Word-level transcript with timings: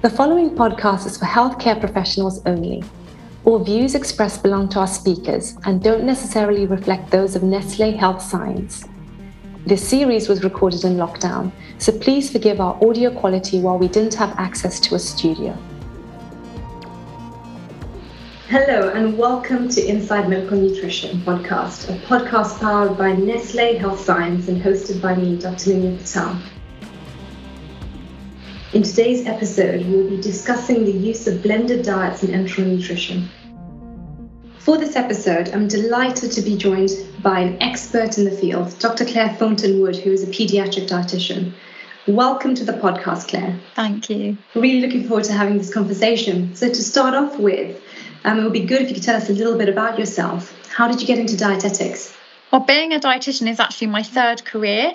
The 0.00 0.10
following 0.10 0.50
podcast 0.50 1.06
is 1.06 1.18
for 1.18 1.24
healthcare 1.24 1.78
professionals 1.78 2.40
only. 2.46 2.84
All 3.44 3.58
views 3.58 3.94
expressed 3.94 4.42
belong 4.42 4.68
to 4.70 4.80
our 4.80 4.86
speakers 4.86 5.56
and 5.64 5.82
don't 5.82 6.04
necessarily 6.04 6.66
reflect 6.66 7.10
those 7.10 7.34
of 7.34 7.42
Nestle 7.42 7.96
Health 7.96 8.22
Science. 8.22 8.84
This 9.66 9.86
series 9.86 10.28
was 10.28 10.44
recorded 10.44 10.84
in 10.84 10.96
lockdown, 10.96 11.50
so 11.78 11.92
please 11.92 12.30
forgive 12.30 12.60
our 12.60 12.78
audio 12.82 13.10
quality 13.10 13.60
while 13.60 13.76
we 13.76 13.88
didn't 13.88 14.14
have 14.14 14.38
access 14.38 14.78
to 14.80 14.94
a 14.94 14.98
studio. 14.98 15.58
Hello, 18.50 18.88
and 18.88 19.18
welcome 19.18 19.68
to 19.68 19.86
Inside 19.86 20.26
Medical 20.26 20.56
Nutrition 20.56 21.20
podcast, 21.20 21.90
a 21.94 21.98
podcast 22.06 22.58
powered 22.58 22.96
by 22.96 23.12
Nestle 23.12 23.76
Health 23.76 24.00
Science 24.00 24.48
and 24.48 24.62
hosted 24.62 25.02
by 25.02 25.14
me, 25.14 25.36
Dr. 25.36 25.74
Nina 25.74 25.98
Patel. 25.98 26.40
In 28.72 28.82
today's 28.82 29.26
episode, 29.26 29.84
we 29.84 29.92
will 29.92 30.08
be 30.08 30.22
discussing 30.22 30.86
the 30.86 30.92
use 30.92 31.26
of 31.26 31.42
blended 31.42 31.84
diets 31.84 32.22
in 32.22 32.30
enteral 32.30 32.68
nutrition. 32.68 33.28
For 34.60 34.78
this 34.78 34.96
episode, 34.96 35.50
I'm 35.50 35.68
delighted 35.68 36.32
to 36.32 36.40
be 36.40 36.56
joined 36.56 36.92
by 37.22 37.40
an 37.40 37.62
expert 37.62 38.16
in 38.16 38.24
the 38.24 38.30
field, 38.30 38.74
Dr. 38.78 39.04
Claire 39.04 39.34
Thornton 39.34 39.82
Wood, 39.82 39.96
who 39.96 40.10
is 40.10 40.22
a 40.22 40.26
pediatric 40.26 40.88
dietitian. 40.88 41.52
Welcome 42.06 42.54
to 42.54 42.64
the 42.64 42.72
podcast, 42.72 43.28
Claire. 43.28 43.60
Thank 43.74 44.08
you. 44.08 44.38
Really 44.54 44.80
looking 44.80 45.06
forward 45.06 45.24
to 45.24 45.34
having 45.34 45.58
this 45.58 45.70
conversation. 45.70 46.56
So, 46.56 46.68
to 46.68 46.82
start 46.82 47.12
off 47.14 47.38
with, 47.38 47.78
um, 48.24 48.38
it 48.38 48.42
would 48.42 48.52
be 48.52 48.64
good 48.64 48.82
if 48.82 48.88
you 48.88 48.94
could 48.94 49.02
tell 49.02 49.16
us 49.16 49.28
a 49.28 49.32
little 49.32 49.56
bit 49.56 49.68
about 49.68 49.98
yourself. 49.98 50.54
How 50.68 50.88
did 50.88 51.00
you 51.00 51.06
get 51.06 51.18
into 51.18 51.36
dietetics? 51.36 52.14
Well, 52.52 52.62
being 52.62 52.92
a 52.92 52.98
dietitian 53.00 53.48
is 53.48 53.60
actually 53.60 53.88
my 53.88 54.02
third 54.02 54.44
career. 54.44 54.92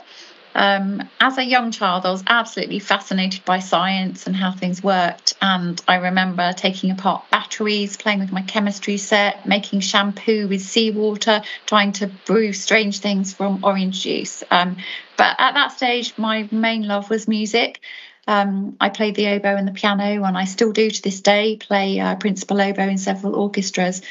Um, 0.56 1.10
as 1.20 1.38
a 1.38 1.44
young 1.44 1.72
child, 1.72 2.06
I 2.06 2.12
was 2.12 2.24
absolutely 2.28 2.80
fascinated 2.80 3.44
by 3.44 3.60
science 3.60 4.28
and 4.28 4.36
how 4.36 4.52
things 4.52 4.84
worked. 4.84 5.34
And 5.42 5.82
I 5.88 5.96
remember 5.96 6.54
taking 6.54 6.92
apart 6.92 7.24
batteries, 7.32 7.98
playing 7.98 8.20
with 8.20 8.32
my 8.32 8.44
chemistry 8.44 8.98
set, 8.98 9.48
making 9.48 9.80
shampoo 9.80 10.48
with 10.48 10.62
seawater, 10.62 11.42
trying 11.66 11.92
to 11.94 12.08
brew 12.26 12.54
strange 12.54 13.00
things 13.00 13.34
from 13.34 13.64
orange 13.64 14.04
juice. 14.04 14.44
Um, 14.52 14.78
but 15.18 15.36
at 15.40 15.54
that 15.54 15.72
stage, 15.72 16.14
my 16.18 16.48
main 16.52 16.88
love 16.88 17.10
was 17.10 17.28
music. 17.28 17.82
Um, 18.28 18.78
I 18.80 18.90
played 18.90 19.16
the 19.16 19.28
oboe 19.28 19.56
and 19.56 19.68
the 19.68 19.72
piano, 19.72 20.24
and 20.24 20.38
I 20.38 20.46
still 20.46 20.72
do 20.72 20.90
to 20.90 21.02
this 21.02 21.22
day 21.22 21.58
play 21.58 22.00
uh, 22.00 22.16
principal 22.16 22.62
oboe 22.62 22.88
in 22.88 22.98
several 22.98 23.36
orchestras. 23.36 24.02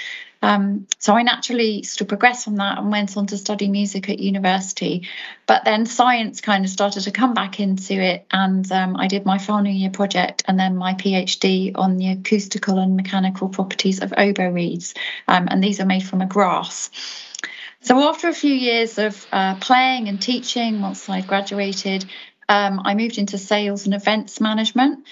Um, 0.42 0.88
so 0.98 1.14
I 1.14 1.22
naturally 1.22 1.84
sort 1.84 2.00
of 2.02 2.08
progressed 2.08 2.44
from 2.44 2.56
that 2.56 2.78
and 2.78 2.90
went 2.90 3.16
on 3.16 3.26
to 3.28 3.38
study 3.38 3.68
music 3.68 4.08
at 4.08 4.18
university. 4.18 5.08
But 5.46 5.64
then 5.64 5.86
science 5.86 6.40
kind 6.40 6.64
of 6.64 6.70
started 6.70 7.02
to 7.02 7.12
come 7.12 7.32
back 7.32 7.60
into 7.60 7.94
it, 7.94 8.26
and 8.30 8.70
um, 8.72 8.96
I 8.96 9.06
did 9.06 9.24
my 9.24 9.38
final 9.38 9.72
year 9.72 9.90
project 9.90 10.42
and 10.48 10.58
then 10.58 10.76
my 10.76 10.94
PhD 10.94 11.72
on 11.76 11.96
the 11.96 12.10
acoustical 12.10 12.78
and 12.78 12.96
mechanical 12.96 13.48
properties 13.48 14.00
of 14.00 14.12
oboe 14.16 14.50
reeds. 14.50 14.94
Um, 15.28 15.46
and 15.48 15.62
these 15.62 15.80
are 15.80 15.86
made 15.86 16.02
from 16.02 16.20
a 16.20 16.26
grass. 16.26 16.90
So 17.80 17.98
after 18.08 18.28
a 18.28 18.34
few 18.34 18.54
years 18.54 18.98
of 18.98 19.26
uh, 19.32 19.56
playing 19.56 20.08
and 20.08 20.22
teaching, 20.22 20.80
once 20.80 21.08
I 21.08 21.20
graduated, 21.20 22.04
um, 22.48 22.82
I 22.84 22.94
moved 22.94 23.18
into 23.18 23.38
sales 23.38 23.86
and 23.86 23.94
events 23.94 24.40
management. 24.40 25.06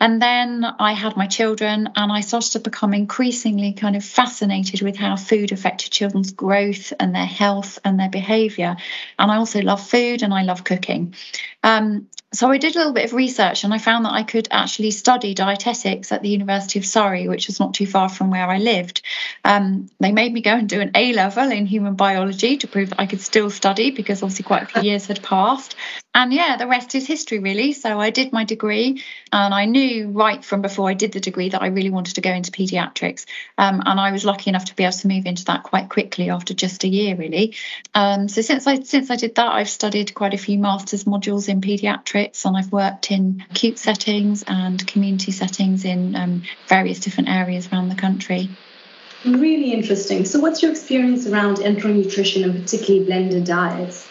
And 0.00 0.20
then 0.20 0.64
I 0.64 0.92
had 0.92 1.16
my 1.16 1.26
children, 1.26 1.88
and 1.94 2.12
I 2.12 2.20
started 2.20 2.52
to 2.52 2.58
become 2.58 2.92
increasingly 2.94 3.72
kind 3.72 3.94
of 3.94 4.04
fascinated 4.04 4.82
with 4.82 4.96
how 4.96 5.16
food 5.16 5.52
affected 5.52 5.92
children's 5.92 6.32
growth 6.32 6.92
and 6.98 7.14
their 7.14 7.24
health 7.24 7.78
and 7.84 7.98
their 7.98 8.10
behavior. 8.10 8.76
And 9.18 9.30
I 9.30 9.36
also 9.36 9.60
love 9.62 9.86
food 9.86 10.22
and 10.22 10.34
I 10.34 10.42
love 10.42 10.64
cooking. 10.64 11.14
Um, 11.62 12.08
so 12.34 12.50
I 12.50 12.58
did 12.58 12.74
a 12.74 12.78
little 12.78 12.92
bit 12.92 13.04
of 13.04 13.12
research 13.12 13.62
and 13.62 13.72
I 13.72 13.78
found 13.78 14.04
that 14.04 14.12
I 14.12 14.24
could 14.24 14.48
actually 14.50 14.90
study 14.90 15.34
dietetics 15.34 16.10
at 16.10 16.22
the 16.22 16.28
University 16.28 16.80
of 16.80 16.84
Surrey, 16.84 17.28
which 17.28 17.48
is 17.48 17.60
not 17.60 17.74
too 17.74 17.86
far 17.86 18.08
from 18.08 18.30
where 18.30 18.48
I 18.48 18.58
lived. 18.58 19.02
Um, 19.44 19.88
they 20.00 20.10
made 20.10 20.32
me 20.32 20.40
go 20.40 20.56
and 20.56 20.68
do 20.68 20.80
an 20.80 20.90
A 20.96 21.12
level 21.12 21.52
in 21.52 21.66
human 21.66 21.94
biology 21.94 22.56
to 22.56 22.66
prove 22.66 22.90
that 22.90 23.00
I 23.00 23.06
could 23.06 23.20
still 23.20 23.50
study 23.50 23.92
because 23.92 24.22
obviously 24.22 24.42
quite 24.44 24.64
a 24.64 24.66
few 24.66 24.82
years 24.82 25.06
had 25.06 25.22
passed. 25.22 25.76
And 26.14 26.32
yeah, 26.32 26.56
the 26.56 26.68
rest 26.68 26.94
is 26.94 27.08
history, 27.08 27.40
really. 27.40 27.72
So 27.72 27.98
I 27.98 28.10
did 28.10 28.32
my 28.32 28.44
degree, 28.44 29.02
and 29.32 29.52
I 29.52 29.64
knew 29.64 30.08
right 30.10 30.44
from 30.44 30.62
before 30.62 30.88
I 30.88 30.94
did 30.94 31.10
the 31.10 31.18
degree 31.18 31.48
that 31.48 31.60
I 31.60 31.66
really 31.66 31.90
wanted 31.90 32.14
to 32.14 32.20
go 32.20 32.30
into 32.30 32.52
pediatrics. 32.52 33.26
Um, 33.58 33.82
and 33.84 33.98
I 33.98 34.12
was 34.12 34.24
lucky 34.24 34.48
enough 34.48 34.66
to 34.66 34.76
be 34.76 34.84
able 34.84 34.92
to 34.92 35.08
move 35.08 35.26
into 35.26 35.44
that 35.46 35.64
quite 35.64 35.88
quickly 35.88 36.30
after 36.30 36.54
just 36.54 36.84
a 36.84 36.88
year, 36.88 37.16
really. 37.16 37.56
Um, 37.94 38.28
so 38.28 38.42
since 38.42 38.68
I 38.68 38.80
since 38.82 39.10
I 39.10 39.16
did 39.16 39.34
that, 39.34 39.52
I've 39.52 39.68
studied 39.68 40.14
quite 40.14 40.34
a 40.34 40.38
few 40.38 40.56
masters 40.56 41.02
modules 41.02 41.48
in 41.48 41.60
pediatrics, 41.60 42.44
and 42.44 42.56
I've 42.56 42.70
worked 42.70 43.10
in 43.10 43.44
acute 43.50 43.78
settings 43.80 44.44
and 44.46 44.86
community 44.86 45.32
settings 45.32 45.84
in 45.84 46.14
um, 46.14 46.42
various 46.68 47.00
different 47.00 47.28
areas 47.28 47.68
around 47.72 47.88
the 47.88 47.96
country. 47.96 48.50
Really 49.24 49.72
interesting. 49.72 50.26
So, 50.26 50.38
what's 50.38 50.62
your 50.62 50.70
experience 50.70 51.26
around 51.26 51.56
enteral 51.56 51.96
nutrition 51.96 52.44
and 52.44 52.62
particularly 52.62 53.04
blended 53.04 53.46
diets? 53.46 54.06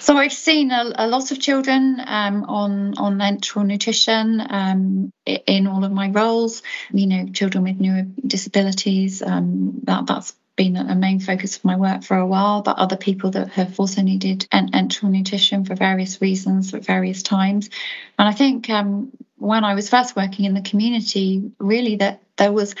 So 0.00 0.16
I've 0.16 0.32
seen 0.32 0.70
a, 0.70 0.92
a 0.96 1.06
lot 1.06 1.30
of 1.30 1.40
children 1.40 2.00
um, 2.04 2.44
on 2.44 2.98
on 2.98 3.18
enteral 3.18 3.66
nutrition 3.66 4.42
um, 4.48 5.12
in 5.24 5.66
all 5.66 5.84
of 5.84 5.92
my 5.92 6.10
roles. 6.10 6.62
You 6.92 7.06
know, 7.06 7.26
children 7.32 7.64
with 7.64 7.80
neuro 7.80 8.06
disabilities. 8.26 9.22
Um, 9.22 9.80
that 9.84 10.06
that's 10.06 10.34
been 10.56 10.76
a 10.76 10.94
main 10.94 11.18
focus 11.18 11.56
of 11.56 11.64
my 11.64 11.76
work 11.76 12.04
for 12.04 12.16
a 12.16 12.26
while, 12.26 12.62
but 12.62 12.78
other 12.78 12.96
people 12.96 13.30
that 13.32 13.48
have 13.50 13.80
also 13.80 14.02
needed 14.02 14.46
enteral 14.52 15.10
nutrition 15.10 15.64
for 15.64 15.74
various 15.74 16.20
reasons 16.20 16.72
at 16.74 16.84
various 16.84 17.22
times. 17.24 17.70
And 18.18 18.28
I 18.28 18.32
think 18.32 18.70
um, 18.70 19.10
when 19.36 19.64
I 19.64 19.74
was 19.74 19.88
first 19.88 20.14
working 20.14 20.44
in 20.44 20.54
the 20.54 20.62
community, 20.62 21.50
really 21.58 21.96
that 21.96 22.22
there 22.36 22.52
was 22.52 22.74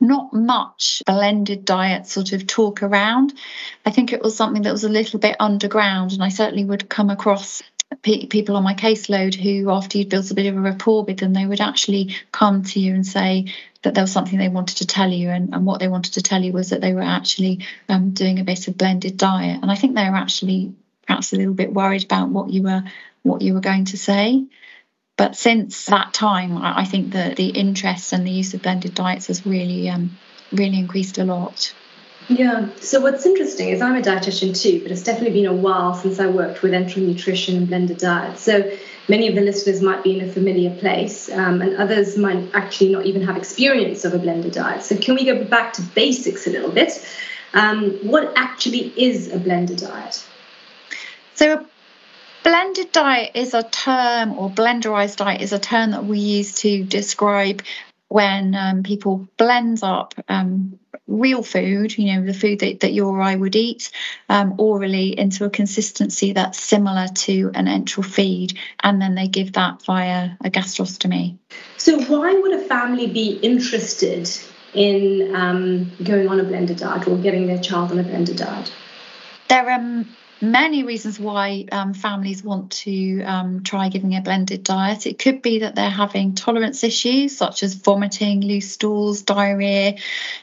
not 0.00 0.32
much 0.32 1.02
blended 1.06 1.64
diet 1.64 2.06
sort 2.06 2.32
of 2.32 2.46
talk 2.46 2.82
around. 2.82 3.32
I 3.84 3.90
think 3.90 4.12
it 4.12 4.22
was 4.22 4.36
something 4.36 4.62
that 4.62 4.72
was 4.72 4.84
a 4.84 4.88
little 4.88 5.18
bit 5.18 5.36
underground, 5.40 6.12
and 6.12 6.22
I 6.22 6.28
certainly 6.28 6.64
would 6.64 6.88
come 6.88 7.10
across 7.10 7.62
people 8.02 8.56
on 8.56 8.64
my 8.64 8.74
caseload 8.74 9.34
who, 9.34 9.70
after 9.70 9.98
you'd 9.98 10.08
built 10.08 10.30
a 10.30 10.34
bit 10.34 10.46
of 10.46 10.56
a 10.56 10.60
rapport 10.60 11.04
with 11.04 11.18
them, 11.18 11.32
they 11.32 11.46
would 11.46 11.60
actually 11.60 12.16
come 12.32 12.62
to 12.64 12.80
you 12.80 12.94
and 12.94 13.06
say 13.06 13.46
that 13.82 13.94
there 13.94 14.02
was 14.02 14.12
something 14.12 14.38
they 14.38 14.48
wanted 14.48 14.78
to 14.78 14.86
tell 14.86 15.10
you, 15.10 15.30
and, 15.30 15.54
and 15.54 15.64
what 15.64 15.80
they 15.80 15.88
wanted 15.88 16.14
to 16.14 16.22
tell 16.22 16.42
you 16.42 16.52
was 16.52 16.70
that 16.70 16.80
they 16.80 16.92
were 16.92 17.02
actually 17.02 17.64
um, 17.88 18.10
doing 18.10 18.38
a 18.38 18.44
bit 18.44 18.68
of 18.68 18.76
blended 18.76 19.16
diet. 19.16 19.60
And 19.62 19.70
I 19.70 19.76
think 19.76 19.94
they 19.94 20.08
were 20.08 20.16
actually 20.16 20.74
perhaps 21.06 21.32
a 21.32 21.36
little 21.36 21.54
bit 21.54 21.72
worried 21.72 22.04
about 22.04 22.28
what 22.28 22.50
you 22.50 22.62
were 22.64 22.82
what 23.22 23.42
you 23.42 23.54
were 23.54 23.60
going 23.60 23.86
to 23.86 23.98
say. 23.98 24.44
But 25.16 25.34
since 25.34 25.86
that 25.86 26.12
time, 26.12 26.58
I 26.58 26.84
think 26.84 27.12
that 27.12 27.36
the 27.36 27.48
interest 27.48 28.12
and 28.12 28.26
the 28.26 28.30
use 28.30 28.52
of 28.52 28.62
blended 28.62 28.94
diets 28.94 29.28
has 29.28 29.46
really, 29.46 29.88
um, 29.88 30.18
really 30.52 30.78
increased 30.78 31.16
a 31.16 31.24
lot. 31.24 31.72
Yeah. 32.28 32.68
So 32.80 33.00
what's 33.00 33.24
interesting 33.24 33.68
is 33.68 33.80
I'm 33.80 33.94
a 33.94 34.02
dietitian 34.02 34.60
too, 34.60 34.82
but 34.82 34.90
it's 34.90 35.02
definitely 35.02 35.40
been 35.40 35.46
a 35.46 35.54
while 35.54 35.94
since 35.94 36.18
I 36.18 36.26
worked 36.26 36.60
with 36.62 36.72
enteral 36.72 37.06
nutrition 37.06 37.56
and 37.56 37.68
blended 37.68 37.98
diets. 37.98 38.42
So 38.42 38.70
many 39.08 39.28
of 39.28 39.36
the 39.36 39.42
listeners 39.42 39.80
might 39.80 40.02
be 40.02 40.18
in 40.18 40.28
a 40.28 40.32
familiar 40.32 40.74
place, 40.76 41.30
um, 41.30 41.62
and 41.62 41.76
others 41.76 42.18
might 42.18 42.50
actually 42.52 42.92
not 42.92 43.06
even 43.06 43.22
have 43.22 43.36
experience 43.36 44.04
of 44.04 44.12
a 44.12 44.18
blended 44.18 44.52
diet. 44.52 44.82
So 44.82 44.96
can 44.96 45.14
we 45.14 45.24
go 45.24 45.44
back 45.44 45.74
to 45.74 45.82
basics 45.82 46.46
a 46.46 46.50
little 46.50 46.72
bit? 46.72 47.06
Um, 47.54 47.92
what 48.02 48.32
actually 48.36 48.92
is 49.00 49.32
a 49.32 49.38
blended 49.38 49.78
diet? 49.78 50.26
So 51.36 51.66
blended 52.46 52.92
diet 52.92 53.32
is 53.34 53.54
a 53.54 53.64
term, 53.64 54.38
or 54.38 54.48
blenderized 54.48 55.16
diet 55.16 55.42
is 55.42 55.52
a 55.52 55.58
term 55.58 55.90
that 55.90 56.04
we 56.04 56.20
use 56.20 56.54
to 56.54 56.84
describe 56.84 57.60
when 58.06 58.54
um, 58.54 58.84
people 58.84 59.26
blend 59.36 59.82
up 59.82 60.14
um, 60.28 60.78
real 61.08 61.42
food, 61.42 61.98
you 61.98 62.14
know, 62.14 62.24
the 62.24 62.32
food 62.32 62.60
that, 62.60 62.78
that 62.80 62.92
you 62.92 63.04
or 63.08 63.20
I 63.20 63.34
would 63.34 63.56
eat 63.56 63.90
um, 64.28 64.54
orally 64.58 65.18
into 65.18 65.44
a 65.44 65.50
consistency 65.50 66.34
that's 66.34 66.60
similar 66.60 67.08
to 67.08 67.50
an 67.52 67.66
enteral 67.66 68.04
feed, 68.04 68.56
and 68.80 69.02
then 69.02 69.16
they 69.16 69.26
give 69.26 69.54
that 69.54 69.82
via 69.82 70.30
a 70.44 70.48
gastrostomy. 70.48 71.36
So, 71.78 72.00
why 72.04 72.32
would 72.32 72.52
a 72.52 72.62
family 72.62 73.08
be 73.08 73.40
interested 73.42 74.30
in 74.72 75.34
um, 75.34 75.90
going 76.04 76.28
on 76.28 76.38
a 76.38 76.44
blended 76.44 76.76
diet 76.76 77.08
or 77.08 77.16
getting 77.18 77.48
their 77.48 77.58
child 77.58 77.90
on 77.90 77.98
a 77.98 78.04
blended 78.04 78.36
diet? 78.36 78.72
There 79.48 79.68
are 79.68 80.04
many 80.40 80.82
reasons 80.84 81.18
why 81.18 81.66
um, 81.72 81.94
families 81.94 82.42
want 82.42 82.72
to 82.72 83.22
um, 83.22 83.62
try 83.62 83.88
giving 83.88 84.14
a 84.16 84.20
blended 84.20 84.62
diet. 84.62 85.06
It 85.06 85.18
could 85.18 85.42
be 85.42 85.60
that 85.60 85.74
they're 85.74 85.88
having 85.88 86.34
tolerance 86.34 86.84
issues 86.84 87.36
such 87.36 87.62
as 87.62 87.74
vomiting, 87.74 88.42
loose 88.42 88.70
stools, 88.70 89.22
diarrhea, 89.22 89.96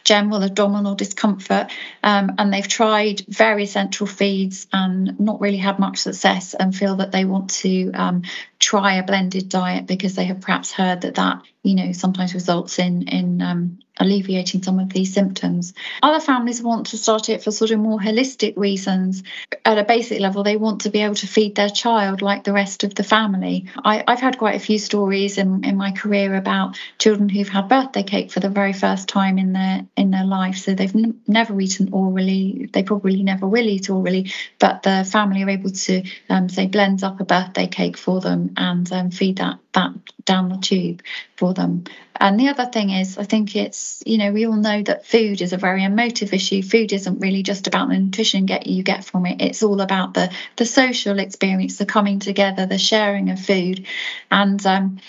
general 0.03 0.43
abdominal 0.43 0.95
discomfort, 0.95 1.71
um, 2.03 2.33
and 2.37 2.53
they've 2.53 2.67
tried 2.67 3.21
various 3.27 3.75
enteral 3.75 4.09
feeds 4.09 4.67
and 4.73 5.19
not 5.19 5.41
really 5.41 5.57
had 5.57 5.79
much 5.79 5.99
success 5.99 6.53
and 6.53 6.75
feel 6.75 6.97
that 6.97 7.11
they 7.11 7.25
want 7.25 7.49
to 7.51 7.91
um, 7.91 8.23
try 8.63 8.93
a 8.93 9.03
blended 9.03 9.49
diet 9.49 9.85
because 9.85 10.15
they 10.15 10.23
have 10.23 10.39
perhaps 10.39 10.71
heard 10.71 11.01
that 11.01 11.15
that 11.15 11.41
you 11.63 11.75
know 11.75 11.91
sometimes 11.91 12.33
results 12.33 12.79
in 12.79 13.07
in 13.09 13.41
um, 13.41 13.79
alleviating 13.99 14.63
some 14.63 14.79
of 14.79 14.91
these 14.91 15.13
symptoms. 15.13 15.73
Other 16.01 16.19
families 16.19 16.61
want 16.61 16.87
to 16.87 16.97
start 16.97 17.29
it 17.29 17.43
for 17.43 17.51
sort 17.51 17.71
of 17.71 17.79
more 17.79 17.99
holistic 17.99 18.57
reasons. 18.57 19.23
At 19.65 19.77
a 19.77 19.83
basic 19.83 20.19
level, 20.19 20.43
they 20.43 20.57
want 20.57 20.81
to 20.81 20.89
be 20.89 21.01
able 21.01 21.15
to 21.15 21.27
feed 21.27 21.55
their 21.55 21.69
child 21.69 22.21
like 22.21 22.43
the 22.43 22.53
rest 22.53 22.83
of 22.83 22.95
the 22.95 23.03
family. 23.03 23.67
I, 23.83 24.03
have 24.07 24.19
had 24.19 24.37
quite 24.37 24.55
a 24.55 24.59
few 24.59 24.79
stories 24.79 25.37
in, 25.37 25.63
in 25.63 25.77
my 25.77 25.91
career 25.91 26.35
about 26.35 26.77
children 26.97 27.29
who've 27.29 27.47
had 27.47 27.69
birthday 27.69 28.03
cake 28.03 28.31
for 28.31 28.39
the 28.39 28.49
very 28.49 28.73
first 28.73 29.07
time 29.07 29.37
in 29.37 29.53
their 29.53 29.85
in 29.95 30.11
their 30.11 30.25
life. 30.25 30.57
So 30.57 30.73
they've 30.73 30.95
n- 30.95 31.21
never 31.27 31.59
eaten 31.61 31.89
orally. 31.91 32.69
They 32.73 32.83
probably 32.83 33.21
never 33.21 33.47
will 33.47 33.67
eat 33.67 33.89
orally, 33.89 34.33
but 34.59 34.83
the 34.83 35.07
family 35.09 35.43
are 35.43 35.49
able 35.49 35.71
to 35.71 36.03
um, 36.29 36.49
say 36.49 36.67
blends 36.67 37.03
up 37.03 37.19
a 37.19 37.25
birthday 37.25 37.67
cake 37.67 37.97
for 37.97 38.21
them 38.21 38.52
and 38.57 38.91
um, 38.91 39.11
feed 39.11 39.37
that 39.37 39.59
that 39.73 39.91
down 40.25 40.49
the 40.49 40.57
tube 40.57 41.01
for 41.35 41.53
them. 41.53 41.83
And 42.19 42.39
the 42.39 42.47
other 42.47 42.65
thing 42.65 42.91
is, 42.91 43.17
I 43.17 43.23
think 43.23 43.55
it's, 43.55 44.01
you 44.05 44.17
know, 44.17 44.31
we 44.31 44.45
all 44.45 44.55
know 44.55 44.81
that 44.83 45.05
food 45.05 45.41
is 45.41 45.51
a 45.51 45.57
very 45.57 45.83
emotive 45.83 46.33
issue. 46.33 46.61
Food 46.61 46.93
isn't 46.93 47.19
really 47.19 47.43
just 47.43 47.67
about 47.67 47.89
the 47.89 47.97
nutrition 47.97 48.45
get 48.45 48.67
you 48.67 48.83
get 48.83 49.03
from 49.03 49.25
it. 49.25 49.41
It's 49.41 49.63
all 49.63 49.81
about 49.81 50.13
the 50.13 50.31
the 50.55 50.65
social 50.65 51.19
experience, 51.19 51.77
the 51.77 51.85
coming 51.85 52.19
together, 52.19 52.65
the 52.65 52.77
sharing 52.77 53.29
of 53.29 53.39
food. 53.39 53.87
And 54.31 54.65
um, 54.65 54.99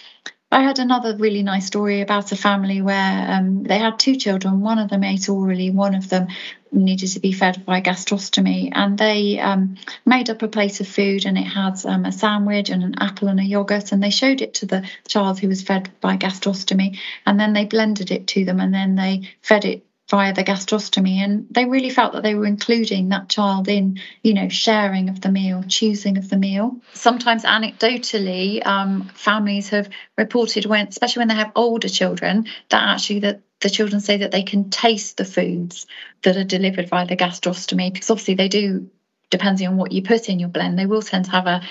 I 0.55 0.63
had 0.63 0.79
another 0.79 1.17
really 1.17 1.43
nice 1.43 1.67
story 1.67 2.01
about 2.01 2.31
a 2.31 2.37
family 2.37 2.81
where 2.81 3.27
um, 3.29 3.65
they 3.65 3.77
had 3.77 3.99
two 3.99 4.15
children. 4.15 4.61
One 4.61 4.79
of 4.79 4.89
them 4.89 5.03
ate 5.03 5.29
orally, 5.29 5.73
one 5.73 5.97
of 5.97 6.09
them 6.09 6.29
needed 6.71 7.09
to 7.09 7.19
be 7.19 7.33
fed 7.33 7.67
by 7.67 7.81
gastrostomy. 7.81 8.71
And 8.73 8.97
they 8.97 9.41
um, 9.41 9.79
made 10.07 10.31
up 10.31 10.43
a 10.43 10.49
plate 10.49 10.81
of 10.81 10.87
food 10.87 11.27
and 11.27 11.37
it 11.37 11.43
had 11.43 11.85
um, 11.85 12.05
a 12.05 12.13
sandwich 12.13 12.71
and 12.71 12.85
an 12.85 12.95
apple 13.01 13.27
and 13.27 13.41
a 13.41 13.43
yogurt. 13.43 13.91
And 13.91 14.01
they 14.01 14.11
showed 14.11 14.43
it 14.43 14.55
to 14.55 14.67
the 14.67 14.89
child 15.09 15.41
who 15.41 15.49
was 15.49 15.63
fed 15.63 15.91
by 16.01 16.17
gastrostomy. 16.17 16.99
And 17.27 17.41
then 17.41 17.53
they 17.53 17.65
blended 17.65 18.13
it 18.13 18.29
to 18.29 18.45
them 18.45 18.61
and 18.61 18.73
then 18.73 18.95
they 18.95 19.31
fed 19.43 19.65
it 19.65 19.85
via 20.11 20.35
the 20.35 20.45
gastrostomy 20.45 21.17
and 21.17 21.47
they 21.51 21.65
really 21.65 21.89
felt 21.89 22.13
that 22.13 22.23
they 22.23 22.35
were 22.35 22.47
including 22.47 23.09
that 23.09 23.29
child 23.29 23.69
in 23.69 23.99
you 24.23 24.35
know 24.35 24.49
sharing 24.49 25.09
of 25.09 25.21
the 25.23 25.31
meal 25.31 25.65
choosing 25.67 26.19
of 26.19 26.29
the 26.29 26.37
meal. 26.37 26.77
Sometimes 26.93 27.45
anecdotally 27.45 28.65
um, 28.67 29.09
families 29.15 29.71
have 29.71 29.89
reported 30.19 30.67
when 30.67 30.89
especially 30.89 31.23
when 31.23 31.29
they 31.29 31.35
have 31.35 31.53
older 31.55 31.89
children 31.89 32.47
that 32.69 32.83
actually 32.83 33.21
that 33.21 33.41
the 33.61 33.71
children 33.71 34.01
say 34.01 34.19
that 34.19 34.31
they 34.31 34.43
can 34.43 34.69
taste 34.69 35.17
the 35.17 35.25
foods 35.25 35.87
that 36.23 36.37
are 36.37 36.45
delivered 36.45 36.91
via 36.91 37.07
the 37.07 37.17
gastrostomy 37.17 37.93
because 37.93 38.11
obviously 38.11 38.35
they 38.35 38.49
do 38.49 38.91
depending 39.31 39.67
on 39.69 39.79
what 39.79 39.91
you 39.91 40.03
put 40.03 40.29
in 40.29 40.39
your 40.39 40.51
blend 40.51 40.79
they 40.79 40.87
will 40.87 41.03
tend 41.03 41.25
to 41.25 41.31
have 41.31 41.47
a 41.47 41.63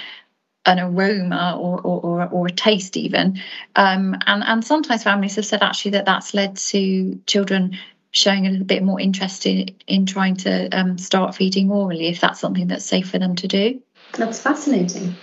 an 0.65 0.79
aroma 0.79 1.57
or, 1.59 1.79
or, 1.81 2.01
or, 2.01 2.29
or 2.29 2.47
a 2.47 2.51
taste 2.51 2.95
even. 2.95 3.41
Um, 3.75 4.15
and, 4.25 4.43
and 4.43 4.63
sometimes 4.63 5.03
families 5.03 5.35
have 5.35 5.45
said 5.45 5.61
actually 5.61 5.91
that 5.91 6.05
that's 6.05 6.33
led 6.33 6.55
to 6.55 7.19
children 7.25 7.77
showing 8.13 8.47
a 8.47 8.51
little 8.51 8.65
bit 8.65 8.83
more 8.83 9.01
interest 9.01 9.45
in, 9.45 9.75
in 9.87 10.05
trying 10.05 10.37
to 10.37 10.69
um, 10.69 10.97
start 10.97 11.35
feeding 11.35 11.69
orally 11.69 12.07
if 12.07 12.21
that's 12.21 12.39
something 12.39 12.67
that's 12.67 12.85
safe 12.85 13.09
for 13.09 13.19
them 13.19 13.35
to 13.35 13.47
do. 13.47 13.81
That's 14.13 14.39
fascinating. 14.39 15.15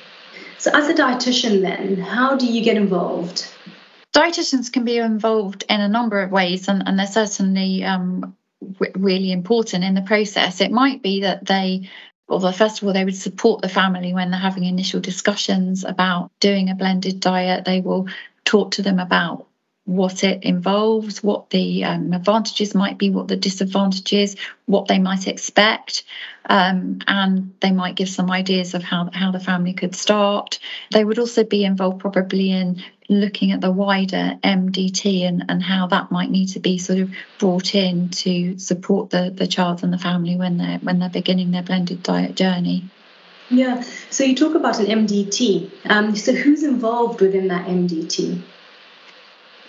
So, 0.59 0.71
as 0.75 0.89
a 0.89 0.95
dietitian, 0.95 1.63
then, 1.63 1.97
how 1.97 2.37
do 2.37 2.47
you 2.47 2.63
get 2.63 2.77
involved? 2.77 3.49
Dietitians 4.13 4.71
can 4.73 4.85
be 4.85 4.99
involved 4.99 5.65
in 5.69 5.81
a 5.81 5.89
number 5.89 6.21
of 6.21 6.33
ways, 6.33 6.69
and, 6.69 6.83
and 6.87 6.99
they're 6.99 7.07
certainly 7.07 7.85
um, 7.85 8.37
w- 8.61 8.93
really 8.97 9.33
important 9.33 9.85
in 9.85 9.95
the 9.95 10.03
process. 10.03 10.61
It 10.61 10.73
might 10.73 11.01
be 11.01 11.23
that 11.23 11.47
they 11.47 11.89
well, 12.29 12.53
first 12.53 12.81
of 12.81 12.87
all, 12.87 12.95
they 12.95 13.05
would 13.05 13.17
support 13.17 13.61
the 13.61 13.69
family 13.69 14.15
when 14.15 14.31
they're 14.31 14.39
having 14.39 14.65
initial 14.65 15.01
discussions 15.01 15.85
about 15.85 16.31
doing 16.39 16.71
a 16.71 16.77
blended 16.77 17.19
diet. 17.19 17.65
They 17.65 17.81
will 17.81 18.09
talk 18.45 18.73
to 18.73 18.83
them 18.83 19.01
about 19.01 19.47
what 19.85 20.23
it 20.23 20.45
involves, 20.45 21.23
what 21.23 21.51
the 21.51 21.85
um, 21.85 22.13
advantages 22.13 22.75
might 22.75 22.99
be, 22.99 23.11
what 23.11 23.29
the 23.29 23.37
disadvantages, 23.37 24.37
what 24.67 24.87
they 24.89 24.99
might 24.99 25.27
expect, 25.27 26.05
um, 26.47 27.01
and 27.07 27.55
they 27.61 27.73
might 27.73 27.97
give 27.97 28.09
some 28.09 28.31
ideas 28.31 28.75
of 28.75 28.83
how, 28.83 29.11
how 29.13 29.31
the 29.31 29.41
family 29.41 29.73
could 29.73 29.95
start. 29.95 30.59
They 30.93 31.05
would 31.05 31.19
also 31.19 31.45
be 31.45 31.65
involved 31.65 32.01
probably 32.01 32.53
in 32.53 32.83
looking 33.09 33.51
at 33.51 33.61
the 33.61 33.73
wider 33.73 34.39
MDT 34.45 35.27
and, 35.27 35.45
and 35.49 35.63
how 35.63 35.89
that 35.89 36.13
might 36.13 36.31
need 36.31 36.47
to 36.51 36.61
be 36.61 36.79
sort 36.79 37.01
of 37.01 37.11
brought 37.39 37.75
in 37.75 38.11
to 38.11 38.59
support 38.59 39.11
the, 39.11 39.33
the 39.35 39.49
child 39.49 39.83
and 39.83 39.93
the 39.93 39.99
family 39.99 40.37
when 40.37 40.59
they're 40.59 40.79
when 40.79 41.01
they're 41.01 41.11
beginning 41.11 41.51
their 41.51 41.65
blended 41.65 42.03
diet 42.05 42.37
journey. 42.37 42.85
Yeah, 43.51 43.83
so 44.11 44.23
you 44.23 44.37
talk 44.37 44.55
about 44.55 44.79
an 44.79 44.87
MDT. 44.87 45.71
Um, 45.87 46.15
so 46.15 46.33
who's 46.33 46.63
involved 46.63 47.21
within 47.21 47.49
that 47.49 47.67
MDT? 47.67 48.41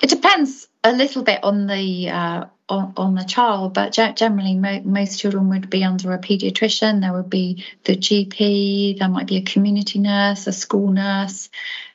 It 0.01 0.09
depends 0.09 0.67
a 0.83 0.91
little 0.91 1.23
bit 1.23 1.43
on 1.43 1.67
the 1.67 2.09
uh, 2.09 2.45
on, 2.67 2.93
on, 2.97 3.15
the 3.15 3.23
child, 3.23 3.73
but 3.73 3.91
generally 3.91 4.55
mo- 4.55 4.81
most 4.83 5.19
children 5.19 5.49
would 5.49 5.69
be 5.69 5.83
under 5.83 6.13
a 6.13 6.17
paediatrician. 6.17 7.01
There 7.01 7.13
would 7.13 7.29
be 7.29 7.65
the 7.83 7.95
GP. 7.95 8.97
There 8.97 9.09
might 9.09 9.27
be 9.27 9.37
a 9.37 9.41
community 9.41 9.99
nurse, 9.99 10.47
a 10.47 10.53
school 10.53 10.89
nurse, 10.89 11.49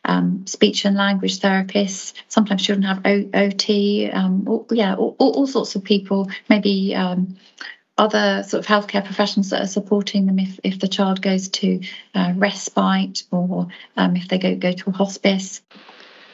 um, 0.04 0.46
speech 0.46 0.84
and 0.84 0.96
language 0.96 1.40
therapists. 1.40 2.12
Sometimes 2.28 2.62
children 2.62 2.84
have 2.84 3.00
o- 3.06 3.30
OT. 3.32 4.10
Um, 4.10 4.46
all, 4.46 4.66
yeah, 4.70 4.94
all, 4.94 5.16
all, 5.18 5.46
sorts 5.46 5.74
of 5.74 5.82
people. 5.82 6.30
Maybe. 6.48 6.94
Um, 6.94 7.36
other 7.98 8.42
sort 8.42 8.62
of 8.62 8.66
healthcare 8.66 9.02
professionals 9.02 9.48
that 9.48 9.62
are 9.62 9.66
supporting 9.66 10.26
them 10.26 10.38
if, 10.38 10.60
if 10.62 10.78
the 10.78 10.86
child 10.86 11.22
goes 11.22 11.48
to 11.48 11.80
uh, 12.14 12.34
respite 12.36 13.22
or 13.30 13.68
um, 13.96 14.16
if 14.16 14.28
they 14.28 14.36
go, 14.36 14.54
go 14.54 14.72
to 14.72 14.90
a 14.90 14.92
hospice. 14.92 15.62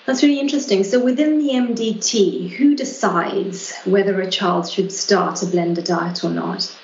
That's 0.07 0.23
really 0.23 0.41
interesting. 0.41 0.83
So, 0.83 1.03
within 1.03 1.39
the 1.39 1.53
MDT, 1.53 2.51
who 2.51 2.75
decides 2.75 3.73
whether 3.85 4.21
a 4.21 4.31
child 4.31 4.69
should 4.69 4.91
start 4.91 5.43
a 5.43 5.47
blended 5.47 5.85
diet 5.85 6.25
or 6.25 6.31
not? 6.31 6.77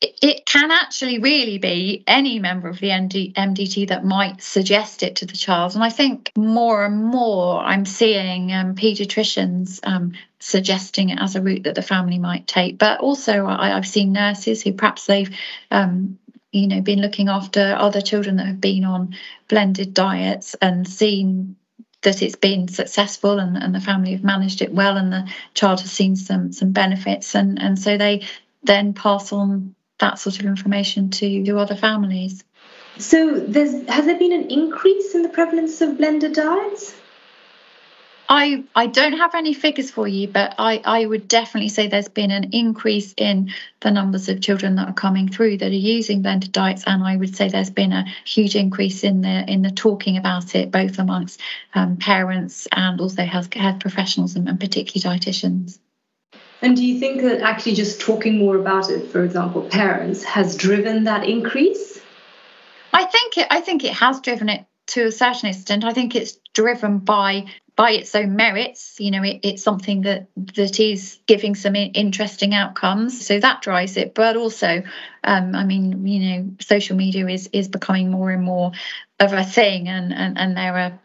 It 0.00 0.44
can 0.44 0.70
actually 0.70 1.18
really 1.18 1.58
be 1.58 2.02
any 2.06 2.38
member 2.38 2.68
of 2.68 2.78
the 2.78 2.88
MDT 2.88 3.88
that 3.88 4.04
might 4.04 4.42
suggest 4.42 5.02
it 5.02 5.16
to 5.16 5.26
the 5.26 5.36
child. 5.36 5.74
And 5.74 5.84
I 5.84 5.90
think 5.90 6.30
more 6.36 6.84
and 6.84 7.04
more 7.04 7.60
I'm 7.60 7.86
seeing 7.86 8.52
um, 8.52 8.74
paediatricians 8.74 9.80
um, 9.82 10.12
suggesting 10.40 11.10
it 11.10 11.18
as 11.20 11.36
a 11.36 11.42
route 11.42 11.64
that 11.64 11.74
the 11.74 11.82
family 11.82 12.18
might 12.18 12.46
take. 12.46 12.78
But 12.78 13.00
also, 13.00 13.46
I, 13.46 13.68
have 13.68 13.86
seen 13.86 14.12
nurses 14.12 14.62
who 14.62 14.72
perhaps 14.72 15.06
they've 15.06 15.34
um, 15.70 16.18
you 16.52 16.68
know 16.68 16.80
been 16.80 17.00
looking 17.00 17.28
after 17.28 17.74
other 17.78 18.00
children 18.00 18.36
that 18.36 18.46
have 18.46 18.60
been 18.60 18.84
on 18.84 19.16
blended 19.48 19.94
diets 19.94 20.54
and 20.60 20.86
seen 20.88 21.56
that 22.04 22.22
it's 22.22 22.36
been 22.36 22.68
successful 22.68 23.38
and, 23.38 23.56
and 23.56 23.74
the 23.74 23.80
family 23.80 24.12
have 24.12 24.24
managed 24.24 24.62
it 24.62 24.72
well 24.72 24.96
and 24.96 25.12
the 25.12 25.28
child 25.54 25.80
has 25.80 25.90
seen 25.90 26.16
some 26.16 26.52
some 26.52 26.72
benefits 26.72 27.34
and 27.34 27.60
and 27.60 27.78
so 27.78 27.98
they 27.98 28.26
then 28.62 28.94
pass 28.94 29.32
on 29.32 29.74
that 29.98 30.18
sort 30.18 30.40
of 30.40 30.46
information 30.46 31.10
to, 31.10 31.44
to 31.44 31.58
other 31.58 31.76
families. 31.76 32.44
So 32.98 33.38
there's 33.40 33.86
has 33.88 34.06
there 34.06 34.18
been 34.18 34.32
an 34.32 34.50
increase 34.50 35.14
in 35.14 35.22
the 35.22 35.28
prevalence 35.28 35.80
of 35.80 35.98
blended 35.98 36.34
diets? 36.34 36.94
I, 38.28 38.64
I 38.74 38.86
don't 38.86 39.14
have 39.14 39.34
any 39.34 39.52
figures 39.52 39.90
for 39.90 40.08
you, 40.08 40.28
but 40.28 40.54
I, 40.58 40.80
I 40.84 41.04
would 41.04 41.28
definitely 41.28 41.68
say 41.68 41.88
there's 41.88 42.08
been 42.08 42.30
an 42.30 42.50
increase 42.52 43.12
in 43.16 43.52
the 43.80 43.90
numbers 43.90 44.28
of 44.28 44.40
children 44.40 44.76
that 44.76 44.88
are 44.88 44.94
coming 44.94 45.28
through 45.28 45.58
that 45.58 45.70
are 45.70 45.74
using 45.74 46.22
blended 46.22 46.52
diets, 46.52 46.84
and 46.86 47.02
I 47.02 47.16
would 47.16 47.36
say 47.36 47.48
there's 47.48 47.70
been 47.70 47.92
a 47.92 48.06
huge 48.24 48.56
increase 48.56 49.04
in 49.04 49.20
the 49.20 49.44
in 49.50 49.62
the 49.62 49.70
talking 49.70 50.16
about 50.16 50.54
it, 50.54 50.70
both 50.70 50.98
amongst 50.98 51.40
um, 51.74 51.98
parents 51.98 52.66
and 52.72 53.00
also 53.00 53.24
health, 53.24 53.52
health 53.52 53.80
professionals 53.80 54.36
and, 54.36 54.48
and 54.48 54.58
particularly 54.58 55.18
dietitians. 55.18 55.78
And 56.62 56.76
do 56.76 56.84
you 56.84 56.98
think 56.98 57.20
that 57.22 57.42
actually 57.42 57.74
just 57.74 58.00
talking 58.00 58.38
more 58.38 58.56
about 58.56 58.88
it, 58.88 59.10
for 59.10 59.22
example, 59.22 59.62
parents, 59.68 60.24
has 60.24 60.56
driven 60.56 61.04
that 61.04 61.28
increase? 61.28 62.00
I 62.94 63.04
think 63.04 63.36
it. 63.36 63.48
I 63.50 63.60
think 63.60 63.84
it 63.84 63.92
has 63.92 64.20
driven 64.20 64.48
it 64.48 64.64
to 64.86 65.06
a 65.06 65.12
certain 65.12 65.50
extent. 65.50 65.84
I 65.84 65.92
think 65.92 66.14
it's 66.14 66.38
driven 66.54 66.98
by 66.98 67.46
by 67.76 67.92
its 67.92 68.14
own 68.14 68.36
merits. 68.36 68.96
You 68.98 69.10
know, 69.10 69.22
it, 69.22 69.40
it's 69.42 69.62
something 69.62 70.02
that 70.02 70.28
that 70.36 70.80
is 70.80 71.18
giving 71.26 71.54
some 71.54 71.76
interesting 71.76 72.54
outcomes, 72.54 73.26
so 73.26 73.38
that 73.40 73.62
drives 73.62 73.96
it. 73.96 74.14
But 74.14 74.36
also, 74.36 74.82
um, 75.24 75.54
I 75.54 75.64
mean, 75.64 76.06
you 76.06 76.20
know, 76.20 76.50
social 76.60 76.96
media 76.96 77.26
is 77.26 77.48
is 77.52 77.68
becoming 77.68 78.10
more 78.10 78.30
and 78.30 78.42
more 78.42 78.72
of 79.20 79.32
a 79.32 79.44
thing, 79.44 79.88
and 79.88 80.12
and, 80.12 80.38
and 80.38 80.56
there 80.56 80.76
are 80.76 81.00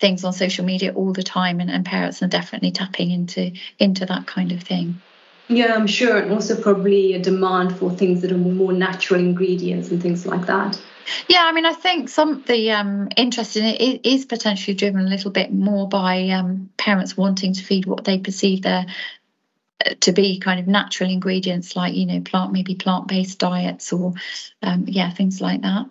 things 0.00 0.24
on 0.24 0.32
social 0.32 0.64
media 0.64 0.92
all 0.94 1.12
the 1.12 1.22
time, 1.22 1.60
and, 1.60 1.70
and 1.70 1.84
parents 1.84 2.22
are 2.22 2.28
definitely 2.28 2.72
tapping 2.72 3.10
into 3.10 3.52
into 3.78 4.06
that 4.06 4.26
kind 4.26 4.52
of 4.52 4.62
thing. 4.62 5.00
Yeah, 5.48 5.74
I'm 5.74 5.88
sure, 5.88 6.16
and 6.16 6.30
also 6.30 6.60
probably 6.60 7.14
a 7.14 7.18
demand 7.18 7.76
for 7.76 7.90
things 7.90 8.22
that 8.22 8.30
are 8.30 8.38
more 8.38 8.72
natural 8.72 9.18
ingredients 9.18 9.90
and 9.90 10.00
things 10.00 10.24
like 10.24 10.46
that. 10.46 10.80
Yeah, 11.28 11.44
I 11.44 11.52
mean, 11.52 11.66
I 11.66 11.72
think 11.72 12.08
some 12.08 12.42
the 12.46 12.72
um, 12.72 13.08
interest 13.16 13.56
in 13.56 13.64
it 13.64 14.06
is 14.06 14.24
potentially 14.24 14.74
driven 14.74 15.00
a 15.00 15.08
little 15.08 15.30
bit 15.30 15.52
more 15.52 15.88
by 15.88 16.28
um, 16.28 16.70
parents 16.76 17.16
wanting 17.16 17.52
to 17.54 17.62
feed 17.62 17.86
what 17.86 18.04
they 18.04 18.18
perceive 18.18 18.62
their 18.62 18.86
uh, 19.84 19.94
to 20.00 20.12
be 20.12 20.38
kind 20.38 20.60
of 20.60 20.66
natural 20.66 21.10
ingredients, 21.10 21.76
like 21.76 21.94
you 21.94 22.06
know, 22.06 22.20
plant 22.20 22.52
maybe 22.52 22.74
plant-based 22.74 23.38
diets 23.38 23.92
or 23.92 24.14
um, 24.62 24.84
yeah, 24.86 25.10
things 25.10 25.40
like 25.40 25.62
that. 25.62 25.86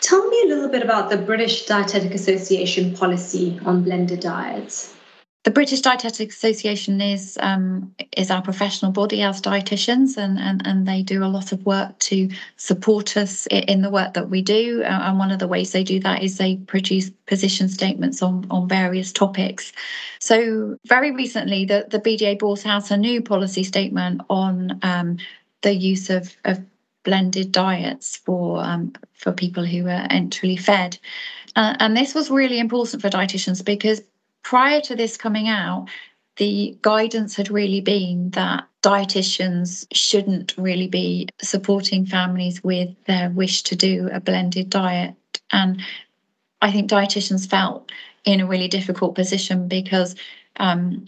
Tell 0.00 0.26
me 0.28 0.42
a 0.44 0.48
little 0.48 0.68
bit 0.68 0.82
about 0.82 1.10
the 1.10 1.18
British 1.18 1.66
Dietetic 1.66 2.14
Association 2.14 2.96
policy 2.96 3.60
on 3.64 3.82
blended 3.82 4.20
diets. 4.20 4.94
The 5.42 5.50
British 5.50 5.80
Dietetic 5.80 6.28
Association 6.28 7.00
is 7.00 7.38
um, 7.40 7.94
is 8.14 8.30
our 8.30 8.42
professional 8.42 8.92
body 8.92 9.22
as 9.22 9.40
dietitians, 9.40 10.18
and, 10.18 10.38
and 10.38 10.66
and 10.66 10.86
they 10.86 11.02
do 11.02 11.24
a 11.24 11.32
lot 11.32 11.52
of 11.52 11.64
work 11.64 11.98
to 12.00 12.28
support 12.56 13.16
us 13.16 13.46
in 13.46 13.80
the 13.80 13.88
work 13.88 14.12
that 14.14 14.28
we 14.28 14.42
do. 14.42 14.82
Uh, 14.82 14.88
and 14.88 15.18
one 15.18 15.30
of 15.30 15.38
the 15.38 15.48
ways 15.48 15.72
they 15.72 15.82
do 15.82 15.98
that 16.00 16.22
is 16.22 16.36
they 16.36 16.56
produce 16.56 17.08
position 17.26 17.70
statements 17.70 18.22
on 18.22 18.46
on 18.50 18.68
various 18.68 19.12
topics. 19.12 19.72
So 20.18 20.76
very 20.86 21.10
recently, 21.10 21.64
the 21.64 21.86
the 21.88 22.00
BDA 22.00 22.38
brought 22.38 22.66
out 22.66 22.90
a 22.90 22.98
new 22.98 23.22
policy 23.22 23.64
statement 23.64 24.20
on 24.28 24.78
um, 24.82 25.16
the 25.62 25.74
use 25.74 26.10
of, 26.10 26.36
of 26.44 26.60
blended 27.02 27.50
diets 27.50 28.14
for 28.14 28.62
um, 28.62 28.92
for 29.14 29.32
people 29.32 29.64
who 29.64 29.86
are 29.86 30.06
enterally 30.08 30.60
fed. 30.60 30.98
Uh, 31.56 31.74
and 31.80 31.96
this 31.96 32.14
was 32.14 32.30
really 32.30 32.58
important 32.58 33.02
for 33.02 33.08
dietitians 33.08 33.64
because 33.64 34.02
prior 34.42 34.80
to 34.82 34.96
this 34.96 35.16
coming 35.16 35.48
out, 35.48 35.88
the 36.36 36.76
guidance 36.82 37.36
had 37.36 37.50
really 37.50 37.80
been 37.80 38.30
that 38.30 38.66
dietitians 38.82 39.86
shouldn't 39.92 40.54
really 40.56 40.88
be 40.88 41.28
supporting 41.42 42.06
families 42.06 42.64
with 42.64 42.88
their 43.04 43.30
wish 43.30 43.62
to 43.64 43.76
do 43.76 44.08
a 44.12 44.20
blended 44.20 44.70
diet. 44.70 45.14
And 45.52 45.82
I 46.62 46.72
think 46.72 46.90
dietitians 46.90 47.48
felt 47.48 47.92
in 48.24 48.40
a 48.40 48.46
really 48.46 48.68
difficult 48.68 49.14
position 49.14 49.68
because 49.68 50.14
um, 50.56 51.06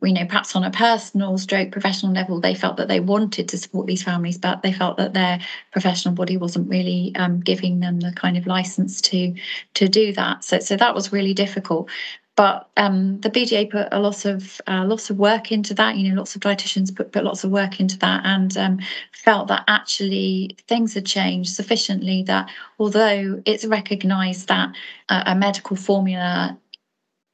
we 0.00 0.12
know 0.12 0.24
perhaps 0.24 0.56
on 0.56 0.64
a 0.64 0.70
personal 0.70 1.36
stroke 1.36 1.70
professional 1.70 2.12
level 2.12 2.40
they 2.40 2.54
felt 2.54 2.76
that 2.76 2.88
they 2.88 3.00
wanted 3.00 3.48
to 3.48 3.58
support 3.58 3.86
these 3.86 4.02
families 4.02 4.38
but 4.38 4.62
they 4.62 4.72
felt 4.72 4.96
that 4.96 5.12
their 5.12 5.38
professional 5.72 6.14
body 6.14 6.36
wasn't 6.36 6.68
really 6.68 7.12
um, 7.16 7.40
giving 7.40 7.80
them 7.80 8.00
the 8.00 8.12
kind 8.12 8.36
of 8.36 8.46
license 8.46 9.00
to 9.00 9.34
to 9.74 9.86
do 9.88 10.12
that 10.12 10.42
so 10.42 10.58
so 10.58 10.76
that 10.76 10.94
was 10.94 11.12
really 11.12 11.34
difficult 11.34 11.88
but 12.36 12.68
um, 12.76 13.20
the 13.20 13.30
BDA 13.30 13.70
put 13.70 13.88
a 13.92 14.00
lot 14.00 14.24
of 14.24 14.60
uh, 14.66 14.84
lots 14.84 15.08
of 15.10 15.18
work 15.18 15.52
into 15.52 15.72
that. 15.74 15.96
You 15.96 16.10
know, 16.10 16.16
lots 16.16 16.34
of 16.34 16.42
dietitians 16.42 16.94
put 16.94 17.12
put 17.12 17.24
lots 17.24 17.44
of 17.44 17.50
work 17.50 17.80
into 17.80 17.98
that, 17.98 18.22
and 18.24 18.56
um, 18.56 18.80
felt 19.12 19.48
that 19.48 19.64
actually 19.68 20.56
things 20.66 20.94
had 20.94 21.06
changed 21.06 21.50
sufficiently 21.54 22.24
that 22.24 22.50
although 22.78 23.40
it's 23.46 23.64
recognised 23.64 24.48
that 24.48 24.74
uh, 25.08 25.22
a 25.26 25.34
medical 25.36 25.76
formula 25.76 26.58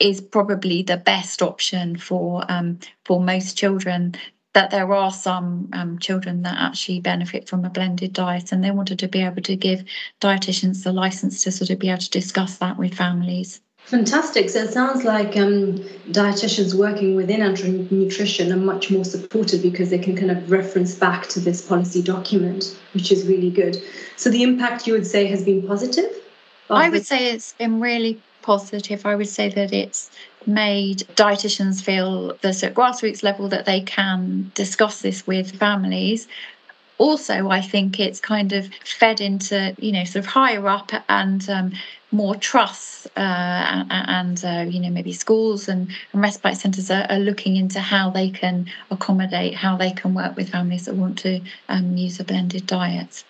is 0.01 0.21
probably 0.21 0.83
the 0.83 0.97
best 0.97 1.43
option 1.43 1.97
for 1.97 2.45
um, 2.51 2.79
for 3.05 3.21
most 3.21 3.57
children, 3.57 4.15
that 4.55 4.71
there 4.71 4.93
are 4.93 5.13
some 5.13 5.69
um, 5.73 5.99
children 5.99 6.43
that 6.43 6.57
actually 6.59 7.01
benefit 7.01 7.49
from 7.49 7.65
a 7.65 7.71
blended 7.71 8.13
diet, 8.13 8.53
and 8.53 8.63
they 8.63 8.71
wanted 8.71 8.99
to 8.99 9.09
be 9.09 9.23
able 9.23 9.43
to 9.43 9.57
give 9.57 9.85
dietitians 10.21 10.85
the 10.85 10.93
license 10.93 11.43
to 11.45 11.53
sort 11.53 11.71
of 11.71 11.79
be 11.79 11.89
able 11.89 12.01
to 12.01 12.11
discuss 12.11 12.59
that 12.59 12.79
with 12.79 12.95
families. 12.95 13.61
Fantastic. 13.91 14.49
So 14.51 14.61
it 14.61 14.73
sounds 14.73 15.03
like 15.03 15.37
um, 15.37 15.79
dietitians 16.13 16.75
working 16.75 17.17
within 17.17 17.41
Nutrition 17.91 18.53
are 18.53 18.57
much 18.57 18.89
more 18.89 19.05
supported 19.05 19.63
because 19.63 19.91
they 19.91 19.99
can 19.99 20.15
kind 20.15 20.31
of 20.31 20.49
reference 20.49 20.95
back 20.95 21.27
to 21.31 21.41
this 21.41 21.67
policy 21.67 22.01
document, 22.01 22.79
which 22.95 23.11
is 23.11 23.27
really 23.27 23.51
good. 23.51 23.83
So 24.17 24.31
the 24.31 24.45
impact 24.45 24.87
you 24.87 24.93
would 24.93 25.09
say 25.09 25.27
has 25.27 25.43
been 25.43 25.67
positive? 25.67 26.09
I 26.71 26.89
would 26.89 27.05
say 27.05 27.33
it's 27.33 27.55
been 27.55 27.81
really 27.81 28.23
positive. 28.43 29.05
I 29.05 29.17
would 29.17 29.29
say 29.29 29.49
that 29.49 29.73
it's 29.73 30.09
made 30.47 30.99
dietitians 31.17 31.83
feel 31.83 32.29
that 32.43 32.63
at 32.63 32.75
grassroots 32.75 33.25
level 33.25 33.49
that 33.49 33.67
they 33.67 33.81
can 33.81 34.53
discuss 34.55 35.03
this 35.03 35.27
with 35.27 35.55
families 35.57 36.27
also 36.97 37.51
i 37.51 37.61
think 37.61 38.01
it's 38.01 38.21
kind 38.21 38.55
of 38.55 38.67
fed 38.83 39.21
into 39.21 39.75
you 39.79 39.93
know 39.93 40.05
sort 40.05 40.25
of 40.25 40.27
higher 40.27 40.67
up 40.67 40.91
and 41.11 41.51
um, 41.51 41.73
more 42.13 42.35
trusts 42.35 43.07
uh, 43.17 43.85
and 43.91 44.45
uh, 44.45 44.65
you 44.69 44.81
know 44.81 44.91
maybe 44.91 45.13
schools 45.13 45.69
and, 45.69 45.89
and 46.13 46.23
respite 46.23 46.57
centres 46.57 46.91
are, 46.91 47.07
are, 47.09 47.19
looking 47.19 47.57
into 47.57 47.81
how 47.81 48.11
they 48.11 48.31
can 48.31 48.67
accommodate 48.91 49.55
how 49.55 49.77
they 49.77 49.93
can 49.93 50.15
work 50.15 50.37
with 50.37 50.49
families 50.49 50.87
that 50.87 50.95
want 50.95 51.19
to 51.19 51.41
um, 51.69 51.97
use 51.97 52.19
a 52.19 52.25
blended 52.25 52.67
diet. 52.67 53.25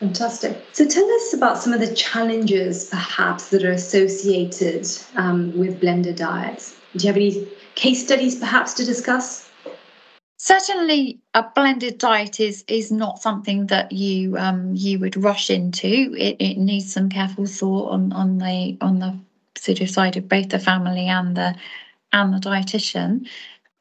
Fantastic. 0.00 0.64
So 0.72 0.84
tell 0.84 1.08
us 1.12 1.32
about 1.32 1.58
some 1.58 1.72
of 1.72 1.78
the 1.78 1.94
challenges 1.94 2.88
perhaps 2.88 3.50
that 3.50 3.62
are 3.64 3.70
associated 3.70 4.84
um, 5.14 5.56
with 5.56 5.80
blended 5.80 6.16
diets. 6.16 6.76
Do 6.96 7.04
you 7.04 7.06
have 7.06 7.16
any 7.16 7.46
case 7.76 8.04
studies 8.04 8.34
perhaps 8.34 8.72
to 8.74 8.84
discuss 8.84 9.48
certainly 10.42 11.20
a 11.34 11.44
blended 11.54 11.98
diet 11.98 12.40
is 12.40 12.64
is 12.66 12.90
not 12.90 13.22
something 13.22 13.66
that 13.68 13.92
you 13.92 14.36
um, 14.36 14.74
you 14.74 14.98
would 14.98 15.16
rush 15.16 15.50
into. 15.50 16.14
It, 16.18 16.36
it 16.40 16.58
needs 16.58 16.92
some 16.92 17.08
careful 17.08 17.46
thought 17.46 17.90
on 17.92 18.12
on 18.12 18.38
the 18.38 18.76
on 18.80 18.98
the 18.98 19.16
sort 19.56 19.80
of 19.80 19.88
side 19.88 20.16
of 20.16 20.28
both 20.28 20.48
the 20.48 20.58
family 20.58 21.06
and 21.06 21.36
the 21.36 21.54
and 22.12 22.34
the 22.34 22.38
dietitian. 22.38 23.28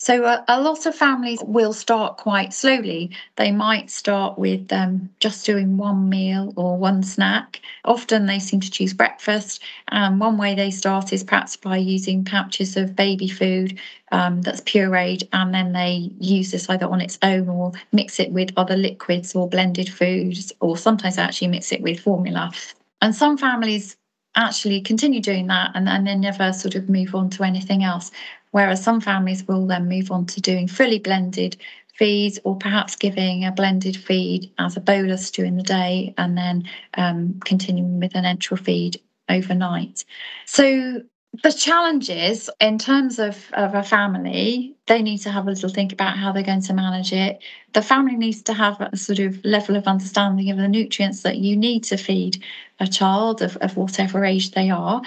So 0.03 0.25
a, 0.25 0.43
a, 0.47 0.59
lot 0.59 0.87
of 0.87 0.95
families 0.95 1.37
will 1.43 1.73
start 1.73 2.17
quite 2.17 2.53
slowly. 2.53 3.11
They 3.35 3.51
might 3.51 3.91
start 3.91 4.39
with 4.39 4.73
um, 4.73 5.11
just 5.19 5.45
doing 5.45 5.77
one 5.77 6.09
meal 6.09 6.53
or 6.55 6.75
one 6.75 7.03
snack. 7.03 7.61
Often 7.85 8.25
they 8.25 8.39
seem 8.39 8.61
to 8.61 8.71
choose 8.71 8.95
breakfast. 8.95 9.61
And 9.89 10.19
one 10.19 10.39
way 10.39 10.55
they 10.55 10.71
start 10.71 11.13
is 11.13 11.23
perhaps 11.23 11.55
by 11.55 11.77
using 11.77 12.25
pouches 12.25 12.75
of 12.77 12.95
baby 12.95 13.27
food 13.27 13.77
um, 14.11 14.41
that's 14.41 14.61
pureed, 14.61 15.27
and 15.33 15.53
then 15.53 15.71
they 15.71 16.09
use 16.19 16.49
this 16.49 16.67
either 16.67 16.87
on 16.87 16.99
its 16.99 17.19
own 17.21 17.47
or 17.47 17.71
mix 17.91 18.19
it 18.19 18.31
with 18.31 18.49
other 18.57 18.75
liquids 18.75 19.35
or 19.35 19.47
blended 19.47 19.87
foods, 19.87 20.51
or 20.61 20.77
sometimes 20.77 21.19
actually 21.19 21.49
mix 21.49 21.71
it 21.71 21.81
with 21.83 21.99
formula. 21.99 22.51
And 23.03 23.13
some 23.13 23.37
families 23.37 23.97
actually 24.35 24.81
continue 24.81 25.21
doing 25.21 25.47
that 25.47 25.71
and, 25.75 25.89
and 25.89 26.07
then 26.07 26.21
never 26.21 26.53
sort 26.53 26.75
of 26.75 26.89
move 26.89 27.13
on 27.13 27.29
to 27.29 27.43
anything 27.43 27.83
else. 27.83 28.11
Whereas 28.51 28.83
some 28.83 29.01
families 29.01 29.47
will 29.47 29.65
then 29.65 29.87
move 29.87 30.11
on 30.11 30.25
to 30.27 30.41
doing 30.41 30.67
fully 30.67 30.99
blended 30.99 31.57
feeds 31.95 32.39
or 32.43 32.57
perhaps 32.57 32.95
giving 32.95 33.45
a 33.45 33.51
blended 33.51 33.97
feed 33.97 34.51
as 34.57 34.77
a 34.77 34.81
bolus 34.81 35.31
during 35.31 35.55
the 35.55 35.63
day 35.63 36.13
and 36.17 36.37
then 36.37 36.63
um, 36.95 37.39
continuing 37.43 37.99
with 37.99 38.15
an 38.15 38.23
enteral 38.23 38.59
feed 38.59 39.01
overnight. 39.29 40.03
So 40.45 41.01
the 41.43 41.53
challenges 41.53 42.49
in 42.59 42.77
terms 42.77 43.17
of, 43.17 43.49
of 43.53 43.73
a 43.73 43.83
family, 43.83 44.75
they 44.87 45.01
need 45.01 45.19
to 45.19 45.31
have 45.31 45.47
a 45.47 45.49
little 45.49 45.69
think 45.69 45.93
about 45.93 46.17
how 46.17 46.31
they're 46.31 46.43
going 46.43 46.61
to 46.63 46.73
manage 46.73 47.13
it. 47.13 47.39
The 47.73 47.81
family 47.81 48.17
needs 48.17 48.41
to 48.43 48.53
have 48.53 48.81
a 48.81 48.97
sort 48.97 49.19
of 49.19 49.43
level 49.45 49.77
of 49.77 49.87
understanding 49.87 50.49
of 50.51 50.57
the 50.57 50.67
nutrients 50.67 51.23
that 51.23 51.37
you 51.37 51.55
need 51.55 51.85
to 51.85 51.97
feed 51.97 52.43
a 52.81 52.87
child 52.87 53.41
of, 53.41 53.55
of 53.57 53.77
whatever 53.77 54.25
age 54.25 54.51
they 54.51 54.69
are. 54.69 55.01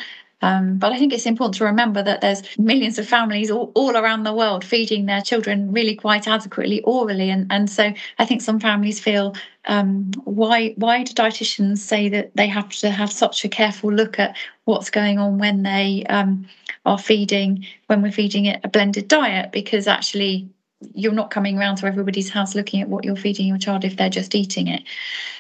Um, 0.45 0.77
but 0.77 0.93
I 0.93 0.99
think 0.99 1.15
it's 1.15 1.25
important 1.25 1.55
to 1.57 1.65
remember 1.65 2.03
that 2.03 2.21
there's 2.21 2.43
millions 2.59 2.99
of 2.99 3.09
families 3.09 3.51
all, 3.51 3.73
all 3.75 3.97
around 3.97 4.25
the 4.25 4.35
world 4.35 4.63
feeding 4.63 5.07
their 5.07 5.23
children 5.23 5.73
really 5.73 5.95
quite 5.95 6.29
adequately 6.29 6.83
orally, 6.83 7.31
and 7.31 7.47
and 7.51 7.71
so 7.71 7.95
I 8.19 8.27
think 8.27 8.43
some 8.43 8.61
families 8.61 9.01
feel 9.01 9.35
um, 9.65 10.11
why 10.25 10.75
why 10.77 11.03
do 11.03 11.15
dietitians 11.15 11.79
say 11.79 12.11
that 12.11 12.37
they 12.37 12.47
have 12.47 12.69
to 12.81 12.91
have 12.91 13.11
such 13.11 13.47
a 13.47 13.49
careful 13.49 13.91
look 13.91 14.19
at 14.19 14.37
what's 14.67 14.91
going 14.91 15.19
on 15.19 15.39
when 15.39 15.63
they 15.63 16.05
um, 16.11 16.47
are 16.85 16.99
feeding 16.99 17.65
when 17.87 18.03
we're 18.03 18.13
feeding 18.13 18.45
it 18.45 18.61
a 18.65 18.69
blended 18.69 19.09
diet 19.09 19.51
because 19.51 19.87
actually 19.87 20.47
you're 20.93 21.13
not 21.13 21.31
coming 21.31 21.59
around 21.59 21.77
to 21.77 21.87
everybody's 21.87 22.29
house 22.29 22.55
looking 22.55 22.83
at 22.83 22.89
what 22.91 23.03
you're 23.03 23.17
feeding 23.17 23.47
your 23.47 23.57
child 23.57 23.83
if 23.83 23.97
they're 23.97 24.11
just 24.11 24.35
eating 24.35 24.69
it. 24.69 24.83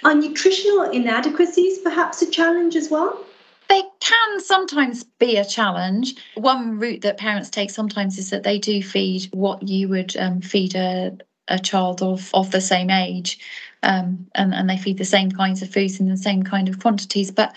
Are 0.02 0.14
nutritional 0.14 0.84
inadequacies 0.90 1.76
perhaps 1.80 2.22
a 2.22 2.30
challenge 2.30 2.74
as 2.74 2.88
well? 2.88 3.22
They 3.68 3.82
can 4.00 4.40
sometimes 4.40 5.04
be 5.04 5.36
a 5.36 5.44
challenge. 5.44 6.14
One 6.34 6.78
route 6.78 7.02
that 7.02 7.18
parents 7.18 7.50
take 7.50 7.70
sometimes 7.70 8.18
is 8.18 8.30
that 8.30 8.42
they 8.42 8.58
do 8.58 8.82
feed 8.82 9.28
what 9.32 9.66
you 9.66 9.88
would 9.88 10.16
um, 10.16 10.40
feed 10.40 10.74
a, 10.74 11.16
a 11.48 11.58
child 11.58 12.02
of, 12.02 12.30
of 12.34 12.50
the 12.50 12.60
same 12.60 12.90
age. 12.90 13.38
Um, 13.82 14.26
and, 14.34 14.54
and 14.54 14.68
they 14.68 14.78
feed 14.78 14.98
the 14.98 15.04
same 15.04 15.30
kinds 15.30 15.62
of 15.62 15.70
foods 15.70 16.00
in 16.00 16.08
the 16.08 16.16
same 16.16 16.42
kind 16.42 16.68
of 16.68 16.80
quantities. 16.80 17.30
But 17.30 17.54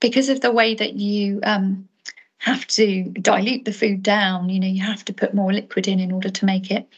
because 0.00 0.28
of 0.28 0.40
the 0.40 0.52
way 0.52 0.74
that 0.74 0.94
you 0.94 1.40
um, 1.42 1.88
have 2.38 2.66
to 2.68 3.04
dilute 3.04 3.64
the 3.64 3.72
food 3.72 4.02
down, 4.02 4.48
you 4.48 4.60
know, 4.60 4.66
you 4.66 4.82
have 4.82 5.04
to 5.06 5.12
put 5.12 5.34
more 5.34 5.52
liquid 5.52 5.88
in 5.88 6.00
in 6.00 6.12
order 6.12 6.30
to 6.30 6.44
make 6.44 6.70
it 6.70 6.88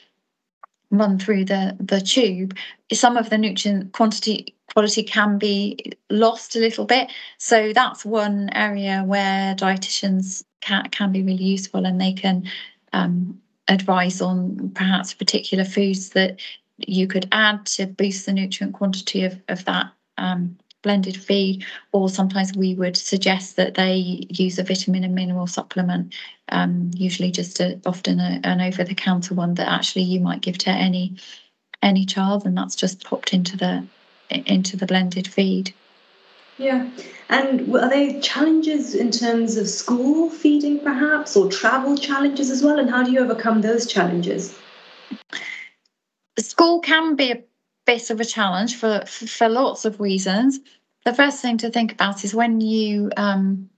run 0.93 1.19
through 1.19 1.43
the 1.47 1.75
the 1.81 2.01
tube 2.01 2.55
some 2.93 3.17
of 3.17 3.31
the 3.31 3.39
nutrient 3.39 3.93
quantity 3.93 4.55
quality 4.75 5.03
can 5.03 5.39
be 5.39 5.93
lost 6.11 6.57
a 6.57 6.59
little 6.59 6.85
bit. 6.85 7.11
So 7.39 7.73
that's 7.73 8.05
one 8.05 8.51
area 8.53 9.03
where 9.07 9.55
dietitians 9.55 10.45
can, 10.61 10.89
can 10.91 11.13
be 11.13 11.23
really 11.23 11.45
useful 11.45 11.85
and 11.85 12.01
they 12.01 12.13
can 12.13 12.45
um, 12.93 13.41
advise 13.69 14.21
on 14.21 14.71
perhaps 14.75 15.15
particular 15.15 15.65
foods 15.65 16.11
that 16.11 16.41
you 16.79 17.07
could 17.07 17.29
add 17.33 17.65
to 17.67 17.87
boost 17.87 18.27
the 18.27 18.33
nutrient 18.33 18.75
quantity 18.75 19.25
of, 19.25 19.41
of 19.49 19.65
that 19.67 19.87
um, 20.19 20.57
blended 20.83 21.17
feed, 21.17 21.65
or 21.93 22.09
sometimes 22.09 22.53
we 22.57 22.75
would 22.75 22.97
suggest 22.97 23.57
that 23.57 23.75
they 23.75 24.27
use 24.31 24.59
a 24.59 24.65
vitamin 24.65 25.05
and 25.05 25.15
mineral 25.15 25.47
supplement, 25.47 26.13
um, 26.49 26.91
usually 26.95 27.31
just 27.31 27.61
a, 27.61 27.81
often 27.87 28.19
a, 28.19 28.41
an 28.43 28.61
over 28.61 28.83
the 28.83 28.95
counter 28.95 29.35
one 29.35 29.55
that 29.55 29.69
actually 29.69 30.03
you 30.03 30.19
might 30.21 30.41
give 30.41 30.59
to 30.59 30.71
any 30.71 31.17
any 31.83 32.05
child, 32.05 32.45
and 32.47 32.57
that's 32.57 32.77
just 32.77 33.05
popped 33.05 33.33
into 33.33 33.57
the 33.57 33.85
into 34.47 34.77
the 34.77 34.87
blended 34.87 35.27
feed. 35.29 35.75
Yeah. 36.59 36.91
And 37.29 37.75
are 37.75 37.89
there 37.89 38.21
challenges 38.21 38.95
in 38.95 39.11
terms 39.11 39.57
of 39.57 39.69
school 39.69 40.29
feeding, 40.29 40.81
perhaps, 40.81 41.35
or 41.37 41.51
travel 41.51 41.97
challenges 41.97 42.51
as 42.51 42.63
well? 42.63 42.79
And 42.79 42.91
how 42.91 43.03
do 43.03 43.11
you 43.11 43.21
overcome 43.21 43.63
those 43.63 43.87
challenges? 43.87 44.57
School 46.39 46.81
can 46.81 47.17
be 47.17 47.33
a 47.33 47.43
bit 47.87 48.11
of 48.11 48.21
a 48.21 48.25
challenge 48.25 48.77
for, 48.77 49.05
for, 49.07 49.49
lots 49.49 49.85
of 49.85 50.01
reasons. 50.01 50.61
The 51.05 51.15
first 51.15 51.41
thing 51.41 51.59
to 51.59 51.71
think 51.71 51.93
about 51.93 52.25
is 52.25 52.35
when 52.35 52.61
you 52.61 53.11
um, 53.17 53.71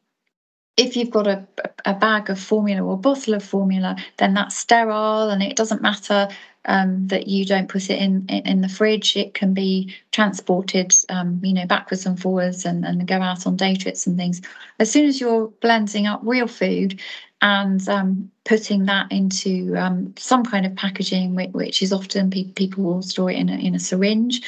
if 0.76 0.96
you've 0.96 1.10
got 1.10 1.26
a, 1.26 1.46
a 1.84 1.94
bag 1.94 2.30
of 2.30 2.38
formula 2.38 2.82
or 2.82 2.94
a 2.94 2.98
bottle 2.98 3.34
of 3.34 3.44
formula, 3.44 3.96
then 4.18 4.34
that's 4.34 4.56
sterile 4.56 5.30
and 5.30 5.42
it 5.42 5.56
doesn't 5.56 5.82
matter 5.82 6.28
um, 6.66 7.06
that 7.08 7.28
you 7.28 7.44
don't 7.44 7.68
put 7.68 7.90
it 7.90 8.00
in, 8.00 8.26
in, 8.28 8.60
the 8.60 8.68
fridge. 8.68 9.16
It 9.16 9.34
can 9.34 9.54
be 9.54 9.94
transported, 10.12 10.94
um, 11.08 11.40
you 11.42 11.52
know, 11.52 11.66
backwards 11.66 12.06
and 12.06 12.20
forwards 12.20 12.64
and, 12.64 12.84
and 12.84 13.06
go 13.06 13.20
out 13.20 13.46
on 13.46 13.56
day 13.56 13.74
trips 13.74 14.06
and 14.06 14.16
things. 14.16 14.40
As 14.78 14.90
soon 14.90 15.06
as 15.06 15.20
you're 15.20 15.48
blending 15.60 16.06
up 16.06 16.20
real 16.22 16.46
food 16.46 17.00
and 17.42 17.86
um, 17.88 18.30
putting 18.44 18.86
that 18.86 19.12
into 19.12 19.76
um, 19.76 20.14
some 20.16 20.44
kind 20.44 20.64
of 20.64 20.74
packaging, 20.76 21.34
which, 21.34 21.50
which 21.50 21.82
is 21.82 21.92
often 21.92 22.30
pe- 22.30 22.52
people 22.52 22.84
will 22.84 23.02
store 23.02 23.30
it 23.30 23.36
in 23.36 23.48
a, 23.50 23.56
in 23.56 23.74
a 23.74 23.78
syringe, 23.78 24.40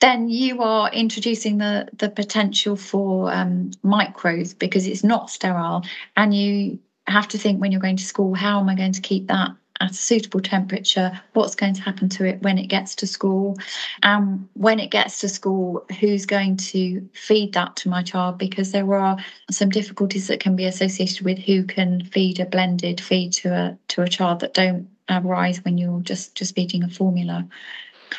then 0.00 0.30
you 0.30 0.62
are 0.62 0.90
introducing 0.92 1.58
the 1.58 1.86
the 1.98 2.08
potential 2.08 2.74
for 2.74 3.30
um, 3.30 3.70
microbes 3.82 4.54
because 4.54 4.86
it's 4.86 5.04
not 5.04 5.30
sterile, 5.30 5.84
and 6.16 6.34
you 6.34 6.78
have 7.06 7.28
to 7.28 7.38
think 7.38 7.60
when 7.60 7.70
you're 7.70 7.80
going 7.80 7.98
to 7.98 8.04
school, 8.04 8.34
how 8.34 8.60
am 8.60 8.68
I 8.68 8.74
going 8.74 8.92
to 8.92 9.00
keep 9.02 9.26
that 9.26 9.50
at 9.80 9.90
a 9.90 9.94
suitable 9.94 10.40
temperature, 10.40 11.18
what's 11.32 11.54
going 11.54 11.74
to 11.74 11.82
happen 11.82 12.08
to 12.10 12.24
it 12.24 12.42
when 12.42 12.58
it 12.58 12.66
gets 12.66 12.94
to 12.96 13.06
school. 13.06 13.56
And 14.02 14.48
when 14.54 14.78
it 14.78 14.90
gets 14.90 15.20
to 15.20 15.28
school, 15.28 15.84
who's 15.98 16.26
going 16.26 16.56
to 16.58 17.08
feed 17.12 17.54
that 17.54 17.76
to 17.76 17.88
my 17.88 18.02
child? 18.02 18.38
Because 18.38 18.72
there 18.72 18.94
are 18.94 19.16
some 19.50 19.70
difficulties 19.70 20.26
that 20.28 20.40
can 20.40 20.56
be 20.56 20.66
associated 20.66 21.22
with 21.22 21.38
who 21.38 21.64
can 21.64 22.04
feed 22.04 22.40
a 22.40 22.46
blended 22.46 23.00
feed 23.00 23.32
to 23.34 23.52
a 23.52 23.78
to 23.88 24.02
a 24.02 24.08
child 24.08 24.40
that 24.40 24.54
don't 24.54 24.88
arise 25.08 25.64
when 25.64 25.78
you're 25.78 26.00
just 26.00 26.34
just 26.34 26.54
feeding 26.54 26.84
a 26.84 26.88
formula. 26.88 27.46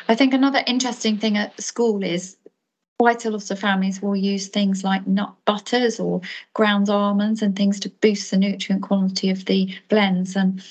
I 0.08 0.14
think 0.14 0.34
another 0.34 0.62
interesting 0.66 1.18
thing 1.18 1.36
at 1.36 1.60
school 1.60 2.02
is 2.02 2.36
quite 2.98 3.24
a 3.24 3.30
lot 3.30 3.50
of 3.50 3.58
families 3.58 4.00
will 4.00 4.14
use 4.14 4.46
things 4.46 4.84
like 4.84 5.06
nut 5.06 5.34
butters 5.44 5.98
or 5.98 6.20
ground 6.54 6.88
almonds 6.88 7.42
and 7.42 7.56
things 7.56 7.80
to 7.80 7.88
boost 7.88 8.30
the 8.30 8.36
nutrient 8.36 8.82
quality 8.82 9.28
of 9.28 9.44
the 9.46 9.74
blends. 9.88 10.36
And 10.36 10.62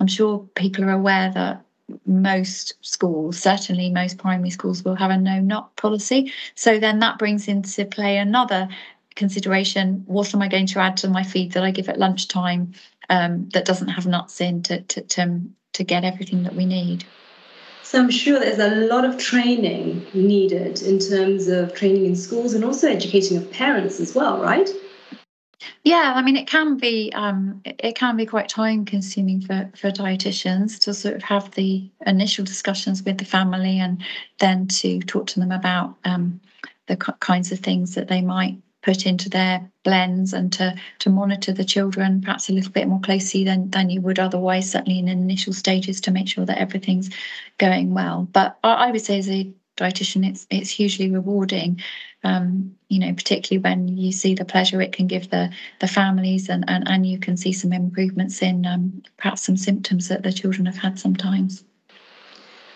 I'm 0.00 0.06
sure 0.06 0.48
people 0.54 0.84
are 0.84 0.92
aware 0.92 1.30
that 1.32 1.64
most 2.06 2.74
schools, 2.82 3.38
certainly 3.38 3.90
most 3.90 4.18
primary 4.18 4.50
schools, 4.50 4.84
will 4.84 4.94
have 4.94 5.10
a 5.10 5.16
no 5.16 5.40
nut 5.40 5.74
policy. 5.76 6.32
So 6.54 6.78
then 6.78 6.98
that 7.00 7.18
brings 7.18 7.48
into 7.48 7.84
play 7.84 8.18
another 8.18 8.68
consideration 9.16 10.04
what 10.06 10.32
am 10.32 10.42
I 10.42 10.48
going 10.48 10.66
to 10.66 10.78
add 10.78 10.96
to 10.98 11.08
my 11.08 11.24
feed 11.24 11.52
that 11.52 11.64
I 11.64 11.72
give 11.72 11.88
at 11.88 11.98
lunchtime 11.98 12.72
um, 13.10 13.48
that 13.52 13.64
doesn't 13.64 13.88
have 13.88 14.06
nuts 14.06 14.40
in 14.40 14.62
to, 14.64 14.80
to, 14.82 15.00
to, 15.00 15.40
to 15.72 15.84
get 15.84 16.04
everything 16.04 16.44
that 16.44 16.54
we 16.54 16.64
need? 16.64 17.04
So 17.82 17.98
I'm 17.98 18.10
sure 18.10 18.38
there's 18.38 18.58
a 18.58 18.86
lot 18.86 19.04
of 19.04 19.16
training 19.18 20.06
needed 20.12 20.82
in 20.82 20.98
terms 20.98 21.48
of 21.48 21.74
training 21.74 22.04
in 22.04 22.16
schools 22.16 22.52
and 22.52 22.62
also 22.62 22.86
educating 22.86 23.38
of 23.38 23.50
parents 23.50 23.98
as 23.98 24.14
well, 24.14 24.40
right? 24.42 24.68
Yeah, 25.84 26.12
I 26.14 26.22
mean, 26.22 26.36
it 26.36 26.46
can 26.46 26.76
be 26.76 27.12
um, 27.14 27.60
it 27.64 27.96
can 27.96 28.16
be 28.16 28.26
quite 28.26 28.48
time 28.48 28.84
consuming 28.84 29.40
for 29.40 29.70
for 29.76 29.90
dietitians 29.90 30.78
to 30.80 30.94
sort 30.94 31.16
of 31.16 31.22
have 31.22 31.50
the 31.52 31.90
initial 32.06 32.44
discussions 32.44 33.02
with 33.02 33.18
the 33.18 33.24
family 33.24 33.78
and 33.78 34.02
then 34.38 34.68
to 34.68 35.00
talk 35.00 35.26
to 35.28 35.40
them 35.40 35.50
about 35.50 35.96
um, 36.04 36.40
the 36.86 36.96
kinds 36.96 37.50
of 37.50 37.58
things 37.58 37.94
that 37.94 38.08
they 38.08 38.20
might 38.20 38.56
put 38.82 39.06
into 39.06 39.28
their 39.28 39.68
blends 39.82 40.32
and 40.32 40.52
to 40.52 40.74
to 41.00 41.10
monitor 41.10 41.52
the 41.52 41.64
children 41.64 42.20
perhaps 42.20 42.48
a 42.48 42.52
little 42.52 42.70
bit 42.70 42.86
more 42.86 43.00
closely 43.00 43.42
than 43.42 43.68
than 43.70 43.90
you 43.90 44.00
would 44.00 44.18
otherwise 44.18 44.70
certainly 44.70 44.98
in 44.98 45.08
initial 45.08 45.52
stages 45.52 46.00
to 46.00 46.12
make 46.12 46.28
sure 46.28 46.46
that 46.46 46.58
everything's 46.58 47.10
going 47.58 47.92
well. 47.94 48.28
But 48.32 48.58
I, 48.62 48.74
I 48.74 48.90
would 48.92 49.04
say 49.04 49.18
as 49.18 49.28
a 49.28 49.50
dietitian 49.78 50.28
it's 50.28 50.46
it's 50.50 50.70
hugely 50.70 51.10
rewarding 51.10 51.80
um, 52.24 52.74
you 52.88 52.98
know, 52.98 53.12
particularly 53.12 53.62
when 53.62 53.96
you 53.96 54.10
see 54.12 54.34
the 54.34 54.44
pleasure 54.44 54.82
it 54.82 54.92
can 54.92 55.06
give 55.06 55.30
the 55.30 55.50
the 55.80 55.86
families, 55.86 56.48
and 56.48 56.64
and, 56.68 56.88
and 56.88 57.06
you 57.06 57.18
can 57.18 57.36
see 57.36 57.52
some 57.52 57.72
improvements 57.72 58.42
in 58.42 58.66
um, 58.66 59.02
perhaps 59.16 59.42
some 59.42 59.56
symptoms 59.56 60.08
that 60.08 60.22
the 60.22 60.32
children 60.32 60.66
have 60.66 60.78
had 60.78 60.98
sometimes. 60.98 61.64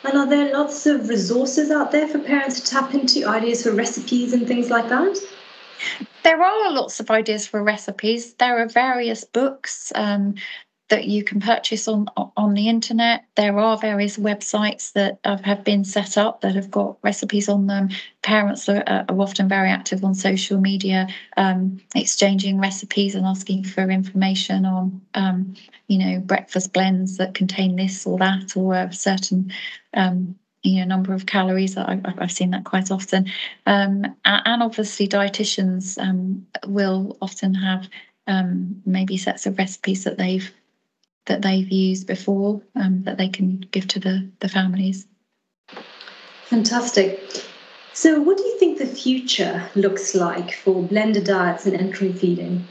And 0.05 0.19
are 0.19 0.29
there 0.29 0.53
lots 0.53 0.87
of 0.87 1.09
resources 1.09 1.71
out 1.71 1.93
there 1.93 2.09
for 2.09 2.19
parents 2.19 2.61
to 2.61 2.71
tap 2.71 2.93
into, 2.93 3.25
ideas 3.25 3.62
for 3.62 3.73
recipes 3.73 4.33
and 4.33 4.47
things 4.47 4.69
like 4.69 4.88
that? 4.88 5.17
There 6.25 6.43
are 6.43 6.73
lots 6.73 7.01
of 7.01 7.11
ideas 7.11 7.47
for 7.47 7.62
recipes. 7.62 8.35
There 8.35 8.59
are 8.59 8.69
various 8.69 9.25
books. 9.25 9.93
Um, 9.95 10.35
that 10.93 11.07
you 11.07 11.25
can 11.25 11.41
purchase 11.41 11.89
on 11.89 12.07
on 12.37 12.53
the 12.53 12.69
internet. 12.69 13.25
There 13.35 13.59
are 13.59 13.79
various 13.79 14.19
websites 14.19 14.93
that 14.93 15.19
have 15.25 15.65
been 15.65 15.85
set 15.85 16.19
up 16.19 16.43
that 16.43 16.55
have 16.55 16.71
got 16.71 16.99
recipes 17.03 17.49
on 17.49 17.67
them. 17.67 17.89
Parents 18.21 18.69
are, 18.69 18.85
are 18.87 19.07
often 19.19 19.49
very 19.49 19.71
active 19.71 20.05
on 20.05 20.15
social 20.15 20.61
media, 20.61 21.09
um, 21.39 21.81
exchanging 21.95 22.61
recipes 22.61 23.15
and 23.15 23.25
asking 23.25 23.65
for 23.65 23.91
information 23.91 24.67
on, 24.67 25.01
um, 25.15 25.55
you 25.89 25.97
know, 25.97 26.21
breakfast 26.21 26.75
blends 26.75 27.17
that 27.17 27.33
contain 27.33 27.77
this 27.77 28.07
or 28.07 28.19
that 28.19 28.55
or 28.55 28.75
a 28.75 28.93
certain 28.93 29.51
um, 29.95 30.35
you 30.63 30.79
know 30.79 30.85
number 30.85 31.15
of 31.15 31.25
calories 31.25 31.75
I, 31.75 32.01
have 32.19 32.31
seen 32.31 32.51
that 32.51 32.65
quite 32.65 32.91
often 32.91 33.33
um, 33.67 34.05
and 34.27 34.63
obviously 34.63 35.09
dietitians 35.09 35.99
um, 35.99 36.47
will 36.67 37.17
often 37.21 37.55
have 37.55 37.89
um, 38.29 38.81
maybe 38.87 39.17
sets 39.17 39.47
of 39.47 39.59
recipes 39.59 40.05
that 40.05 40.19
they've 40.19 40.53
that 41.27 41.43
they've 41.43 41.71
used 41.71 42.07
before 42.07 42.63
um, 42.75 43.03
that 43.05 43.19
they 43.19 43.29
can 43.29 43.59
give 43.71 43.87
to 43.89 44.01
the, 44.01 44.31
the 44.41 44.49
families. 44.49 45.07
Fantastic. 46.47 47.47
So, 47.95 48.21
what 48.21 48.37
do 48.37 48.43
you 48.43 48.59
think 48.59 48.79
the 48.79 48.87
future 48.87 49.69
looks 49.75 50.15
like 50.15 50.55
for 50.55 50.83
blended 50.83 51.25
diets 51.25 51.67
and 51.67 51.77
enteral 51.77 52.19
feeding? 52.19 52.67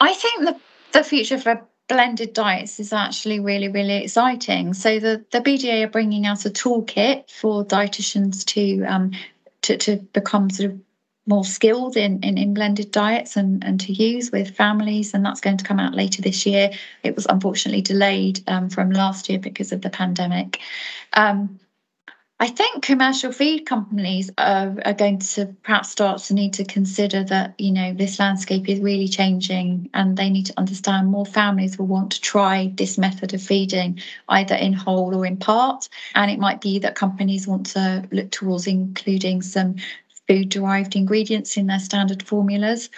I 0.00 0.12
think 0.12 0.44
the, 0.44 0.56
the 0.92 1.04
future 1.04 1.38
for 1.38 1.62
blended 1.88 2.32
diets 2.32 2.80
is 2.80 2.92
actually 2.92 3.40
really, 3.40 3.68
really 3.68 4.04
exciting. 4.04 4.74
So, 4.74 4.98
the, 4.98 5.24
the 5.30 5.40
BDA 5.40 5.84
are 5.84 5.90
bringing 5.90 6.26
out 6.26 6.46
a 6.46 6.50
toolkit 6.50 7.30
for 7.30 7.64
dietitians 7.64 8.44
to 8.46 8.84
um, 8.84 9.12
to, 9.62 9.76
to 9.76 9.96
become 10.12 10.50
sort 10.50 10.72
of 10.72 10.80
more 11.30 11.44
skilled 11.44 11.96
in, 11.96 12.22
in, 12.22 12.36
in, 12.36 12.52
blended 12.52 12.90
diets 12.90 13.36
and, 13.36 13.64
and 13.64 13.80
to 13.80 13.92
use 13.92 14.30
with 14.30 14.54
families. 14.54 15.14
And 15.14 15.24
that's 15.24 15.40
going 15.40 15.56
to 15.56 15.64
come 15.64 15.80
out 15.80 15.94
later 15.94 16.20
this 16.20 16.44
year. 16.44 16.70
It 17.02 17.16
was 17.16 17.26
unfortunately 17.26 17.82
delayed 17.82 18.42
um, 18.48 18.68
from 18.68 18.90
last 18.90 19.30
year 19.30 19.38
because 19.38 19.72
of 19.72 19.80
the 19.80 19.90
pandemic. 19.90 20.60
Um, 21.14 21.58
I 22.42 22.48
think 22.48 22.82
commercial 22.82 23.32
feed 23.32 23.66
companies 23.66 24.30
are, 24.38 24.74
are, 24.86 24.94
going 24.94 25.18
to 25.18 25.54
perhaps 25.62 25.90
start 25.90 26.22
to 26.22 26.34
need 26.34 26.54
to 26.54 26.64
consider 26.64 27.22
that, 27.24 27.54
you 27.58 27.70
know, 27.70 27.92
this 27.92 28.18
landscape 28.18 28.66
is 28.66 28.80
really 28.80 29.08
changing 29.08 29.90
and 29.92 30.16
they 30.16 30.30
need 30.30 30.46
to 30.46 30.54
understand 30.56 31.08
more 31.08 31.26
families 31.26 31.78
will 31.78 31.86
want 31.86 32.12
to 32.12 32.20
try 32.22 32.72
this 32.76 32.96
method 32.96 33.34
of 33.34 33.42
feeding 33.42 34.00
either 34.30 34.54
in 34.54 34.72
whole 34.72 35.14
or 35.14 35.26
in 35.26 35.36
part. 35.36 35.90
And 36.14 36.30
it 36.30 36.38
might 36.38 36.62
be 36.62 36.78
that 36.78 36.94
companies 36.94 37.46
want 37.46 37.66
to 37.66 38.08
look 38.10 38.30
towards 38.30 38.66
including 38.66 39.42
some 39.42 39.76
food 40.30 40.48
derived 40.48 40.94
ingredients 40.94 41.56
in 41.56 41.66
their 41.66 41.80
standard 41.80 42.22
formulas. 42.22 42.88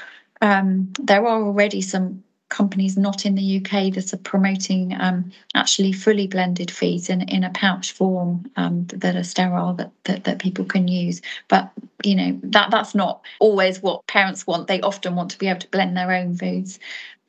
Um, 0.42 0.92
there 1.00 1.26
are 1.26 1.42
already 1.42 1.80
some 1.80 2.22
companies 2.50 2.98
not 2.98 3.24
in 3.24 3.34
the 3.34 3.56
UK 3.56 3.94
that 3.94 4.12
are 4.12 4.18
promoting 4.18 4.94
um, 5.00 5.32
actually 5.54 5.94
fully 5.94 6.26
blended 6.26 6.70
feeds 6.70 7.08
in, 7.08 7.22
in 7.22 7.42
a 7.42 7.48
pouch 7.50 7.92
form 7.92 8.44
um, 8.56 8.86
that 8.88 9.16
are 9.16 9.24
sterile 9.24 9.72
that, 9.72 9.90
that, 10.04 10.24
that 10.24 10.40
people 10.40 10.66
can 10.66 10.88
use. 10.88 11.22
But 11.48 11.70
you 12.04 12.14
know 12.14 12.38
that 12.42 12.70
that's 12.70 12.94
not 12.94 13.22
always 13.40 13.80
what 13.80 14.06
parents 14.08 14.46
want. 14.46 14.66
They 14.66 14.82
often 14.82 15.16
want 15.16 15.30
to 15.30 15.38
be 15.38 15.48
able 15.48 15.60
to 15.60 15.70
blend 15.70 15.96
their 15.96 16.12
own 16.12 16.36
foods. 16.36 16.78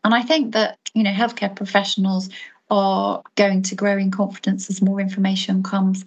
And 0.03 0.13
I 0.13 0.21
think 0.21 0.51
that 0.53 0.77
you 0.93 1.03
know 1.03 1.13
healthcare 1.13 1.55
professionals 1.55 2.27
are 2.73 3.21
going 3.35 3.61
to 3.61 3.75
grow 3.75 3.95
in 3.97 4.09
confidence 4.09 4.67
as 4.67 4.81
more 4.81 4.99
information 4.99 5.61
comes 5.61 6.05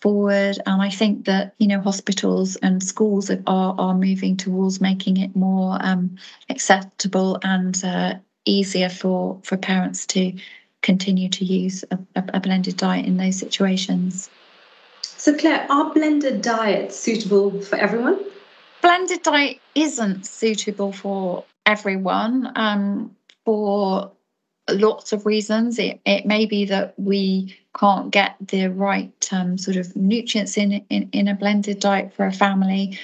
forward. 0.00 0.58
And 0.64 0.80
I 0.80 0.88
think 0.88 1.26
that 1.26 1.54
you 1.58 1.68
know 1.68 1.80
hospitals 1.80 2.56
and 2.56 2.82
schools 2.82 3.30
are 3.30 3.74
are 3.78 3.94
moving 3.94 4.36
towards 4.36 4.80
making 4.80 5.18
it 5.18 5.36
more 5.36 5.76
um, 5.80 6.16
acceptable 6.48 7.38
and 7.42 7.84
uh, 7.84 8.14
easier 8.46 8.88
for 8.88 9.38
for 9.42 9.58
parents 9.58 10.06
to 10.06 10.32
continue 10.80 11.28
to 11.28 11.44
use 11.44 11.84
a, 11.90 11.98
a 12.32 12.40
blended 12.40 12.78
diet 12.78 13.04
in 13.04 13.18
those 13.18 13.38
situations. 13.38 14.30
So 15.02 15.36
Claire, 15.36 15.66
are 15.70 15.92
blended 15.92 16.40
diets 16.40 16.96
suitable 16.98 17.60
for 17.60 17.76
everyone? 17.76 18.24
Blended 18.80 19.22
diet 19.22 19.58
isn't 19.74 20.24
suitable 20.24 20.92
for 20.92 21.44
everyone. 21.66 22.52
Um, 22.54 23.16
for 23.44 24.12
lots 24.70 25.12
of 25.12 25.26
reasons. 25.26 25.78
It, 25.78 26.00
it 26.04 26.26
may 26.26 26.46
be 26.46 26.64
that 26.66 26.94
we 26.96 27.56
can't 27.78 28.10
get 28.10 28.36
the 28.40 28.68
right 28.68 29.28
um, 29.32 29.58
sort 29.58 29.76
of 29.76 29.94
nutrients 29.94 30.56
in, 30.56 30.84
in 30.90 31.08
in 31.12 31.28
a 31.28 31.34
blended 31.34 31.80
diet 31.80 32.12
for 32.14 32.26
a 32.26 32.32
family. 32.32 32.98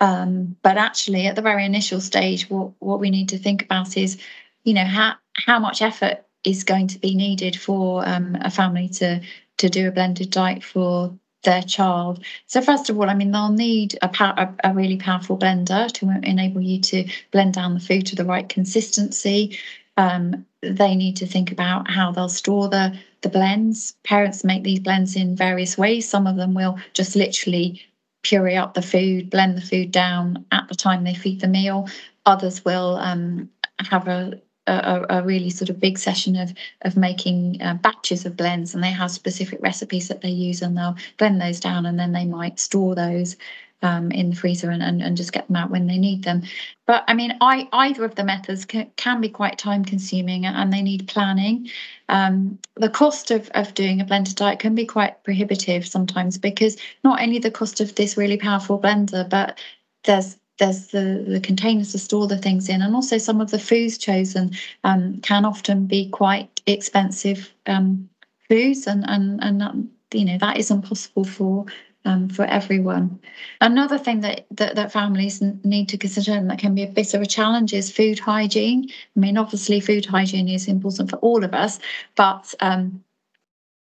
Um, 0.00 0.56
but 0.62 0.76
actually, 0.76 1.26
at 1.26 1.36
the 1.36 1.42
very 1.42 1.64
initial 1.64 2.00
stage, 2.00 2.50
what, 2.50 2.72
what 2.80 3.00
we 3.00 3.10
need 3.10 3.30
to 3.30 3.38
think 3.38 3.62
about 3.62 3.96
is, 3.96 4.18
you 4.64 4.74
know, 4.74 4.84
how 4.84 5.14
how 5.34 5.58
much 5.58 5.82
effort 5.82 6.24
is 6.44 6.64
going 6.64 6.88
to 6.88 6.98
be 6.98 7.14
needed 7.14 7.58
for 7.58 8.06
um, 8.06 8.36
a 8.40 8.50
family 8.50 8.88
to 8.88 9.20
to 9.58 9.68
do 9.68 9.88
a 9.88 9.92
blended 9.92 10.30
diet 10.30 10.62
for 10.62 11.16
their 11.46 11.62
child. 11.62 12.24
So 12.46 12.60
first 12.60 12.90
of 12.90 12.98
all, 12.98 13.08
I 13.08 13.14
mean, 13.14 13.30
they'll 13.30 13.50
need 13.50 13.96
a, 14.02 14.10
a, 14.20 14.54
a, 14.64 14.74
really 14.74 14.96
powerful 14.96 15.38
blender 15.38 15.90
to 15.92 16.10
enable 16.24 16.60
you 16.60 16.80
to 16.80 17.08
blend 17.30 17.54
down 17.54 17.72
the 17.72 17.80
food 17.80 18.04
to 18.06 18.16
the 18.16 18.24
right 18.24 18.48
consistency. 18.48 19.58
Um, 19.96 20.44
they 20.62 20.94
need 20.94 21.16
to 21.16 21.26
think 21.26 21.52
about 21.52 21.90
how 21.90 22.12
they'll 22.12 22.28
store 22.28 22.68
the 22.68 22.98
the 23.22 23.28
blends. 23.28 23.94
Parents 24.04 24.44
make 24.44 24.62
these 24.62 24.80
blends 24.80 25.16
in 25.16 25.36
various 25.36 25.78
ways. 25.78 26.08
Some 26.08 26.26
of 26.26 26.36
them 26.36 26.54
will 26.54 26.78
just 26.92 27.16
literally 27.16 27.82
puree 28.22 28.56
up 28.56 28.74
the 28.74 28.82
food, 28.82 29.30
blend 29.30 29.56
the 29.56 29.62
food 29.62 29.90
down 29.90 30.44
at 30.52 30.68
the 30.68 30.74
time 30.74 31.04
they 31.04 31.14
feed 31.14 31.40
the 31.40 31.48
meal. 31.48 31.88
Others 32.26 32.64
will 32.64 32.96
um, 32.96 33.48
have 33.78 34.08
a 34.08 34.40
a, 34.68 35.06
a, 35.10 35.22
really 35.22 35.50
sort 35.50 35.70
of 35.70 35.78
big 35.78 35.96
session 35.96 36.34
of 36.36 36.52
of 36.82 36.96
making 36.96 37.62
uh, 37.62 37.74
batches 37.74 38.26
of 38.26 38.36
blends, 38.36 38.74
and 38.74 38.82
they 38.82 38.90
have 38.90 39.10
specific 39.10 39.60
recipes 39.62 40.08
that 40.08 40.22
they 40.22 40.30
use, 40.30 40.60
and 40.60 40.76
they'll 40.76 40.96
blend 41.18 41.40
those 41.40 41.60
down, 41.60 41.86
and 41.86 41.98
then 41.98 42.12
they 42.12 42.24
might 42.24 42.58
store 42.58 42.94
those 42.94 43.36
um, 43.82 44.10
in 44.10 44.30
the 44.30 44.36
freezer 44.36 44.70
and, 44.70 44.82
and, 44.82 45.02
and 45.02 45.16
just 45.16 45.32
get 45.32 45.46
them 45.46 45.56
out 45.56 45.70
when 45.70 45.86
they 45.86 45.98
need 45.98 46.24
them. 46.24 46.42
But 46.86 47.04
I 47.08 47.14
mean, 47.14 47.36
I, 47.40 47.68
either 47.72 48.04
of 48.04 48.14
the 48.14 48.24
methods 48.24 48.64
can, 48.64 48.90
can 48.96 49.20
be 49.20 49.28
quite 49.28 49.58
time 49.58 49.84
consuming 49.84 50.46
and 50.46 50.72
they 50.72 50.82
need 50.82 51.08
planning. 51.08 51.68
Um, 52.08 52.58
the 52.76 52.90
cost 52.90 53.30
of, 53.30 53.48
of 53.50 53.74
doing 53.74 54.00
a 54.00 54.04
blended 54.04 54.36
diet 54.36 54.58
can 54.58 54.74
be 54.74 54.86
quite 54.86 55.22
prohibitive 55.24 55.86
sometimes 55.86 56.38
because 56.38 56.76
not 57.04 57.20
only 57.20 57.38
the 57.38 57.50
cost 57.50 57.80
of 57.80 57.94
this 57.94 58.16
really 58.16 58.36
powerful 58.36 58.80
blender, 58.80 59.28
but 59.28 59.58
there's 60.04 60.36
there's 60.58 60.86
the, 60.86 61.22
the 61.28 61.40
containers 61.40 61.92
to 61.92 61.98
store 61.98 62.26
the 62.26 62.38
things 62.38 62.70
in, 62.70 62.80
and 62.80 62.94
also 62.94 63.18
some 63.18 63.42
of 63.42 63.50
the 63.50 63.58
foods 63.58 63.98
chosen 63.98 64.52
um, 64.84 65.20
can 65.20 65.44
often 65.44 65.86
be 65.86 66.08
quite 66.08 66.62
expensive 66.66 67.52
um, 67.66 68.08
foods, 68.48 68.86
and 68.86 69.04
and 69.06 69.42
and 69.42 69.60
that, 69.60 69.74
you 70.14 70.24
know 70.24 70.38
that 70.38 70.56
isn't 70.56 70.82
possible 70.82 71.24
for 71.24 71.66
um, 72.06 72.28
for 72.28 72.44
everyone. 72.44 73.20
Another 73.60 73.98
thing 73.98 74.20
that, 74.20 74.46
that, 74.52 74.76
that 74.76 74.92
families 74.92 75.42
need 75.42 75.88
to 75.90 75.98
consider 75.98 76.32
and 76.32 76.48
that 76.50 76.58
can 76.58 76.74
be 76.74 76.84
a 76.84 76.88
bit 76.88 77.12
of 77.12 77.20
a 77.20 77.26
challenge 77.26 77.74
is 77.74 77.90
food 77.90 78.18
hygiene. 78.18 78.88
I 79.16 79.20
mean, 79.20 79.36
obviously, 79.36 79.80
food 79.80 80.06
hygiene 80.06 80.48
is 80.48 80.68
important 80.68 81.10
for 81.10 81.16
all 81.16 81.44
of 81.44 81.52
us, 81.52 81.78
but 82.14 82.54
um, 82.60 83.02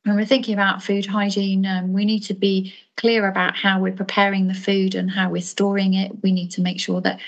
when 0.06 0.16
we're 0.16 0.26
thinking 0.26 0.54
about 0.54 0.84
food 0.84 1.04
hygiene, 1.04 1.66
um, 1.66 1.92
we 1.92 2.06
need 2.06 2.20
to 2.20 2.36
be 2.36 2.72
clear 2.96 3.28
about 3.28 3.56
how 3.56 3.80
we're 3.80 3.92
preparing 3.92 4.48
the 4.48 4.54
food 4.54 4.94
and 4.94 5.10
how 5.10 5.32
we're 5.32 5.42
storing 5.42 5.96
it. 5.96 6.12
We 6.22 6.32
need 6.32 6.52
to 6.52 6.62
make 6.62 6.80
sure 6.80 7.02
that 7.02 7.20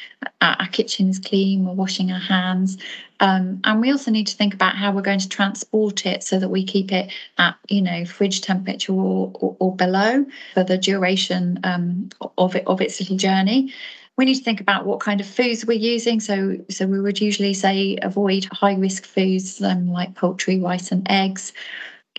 our, 0.41 0.67
kitchen 0.67 1.09
is 1.09 1.17
clean, 1.17 1.65
we're 1.65 1.73
washing 1.73 2.11
our 2.11 2.19
hands. 2.19 2.77
Um, 3.19 3.61
and 3.63 3.81
we 3.81 3.91
also 3.91 4.11
need 4.11 4.27
to 4.27 4.35
think 4.35 4.53
about 4.53 4.75
how 4.75 4.91
we're 4.91 5.01
going 5.01 5.19
to 5.19 5.27
transport 5.27 6.05
it 6.05 6.23
so 6.23 6.37
that 6.37 6.49
we 6.49 6.63
keep 6.63 6.91
it 6.91 7.11
at, 7.39 7.55
you 7.67 7.81
know, 7.81 8.05
fridge 8.05 8.41
temperature 8.41 8.93
or, 8.93 9.31
or, 9.33 9.55
or 9.59 9.75
below 9.75 10.23
for 10.53 10.63
the 10.63 10.77
duration 10.77 11.59
um, 11.63 12.09
of 12.37 12.55
it 12.55 12.63
of 12.67 12.79
its 12.79 12.99
little 12.99 13.17
journey 13.17 13.73
we 14.17 14.25
need 14.25 14.33
to 14.33 14.43
think 14.43 14.59
about 14.59 14.87
what 14.87 14.99
kind 14.99 15.21
of 15.21 15.27
foods 15.27 15.63
we're 15.63 15.77
using. 15.77 16.19
So, 16.19 16.57
so 16.69 16.87
we 16.87 16.99
would 16.99 17.21
usually 17.21 17.53
say 17.53 17.99
avoid 18.01 18.45
high 18.45 18.73
risk 18.73 19.05
foods 19.05 19.61
um, 19.61 19.91
like 19.91 20.15
poultry, 20.15 20.59
rice, 20.59 20.91
and 20.91 21.05
eggs 21.07 21.53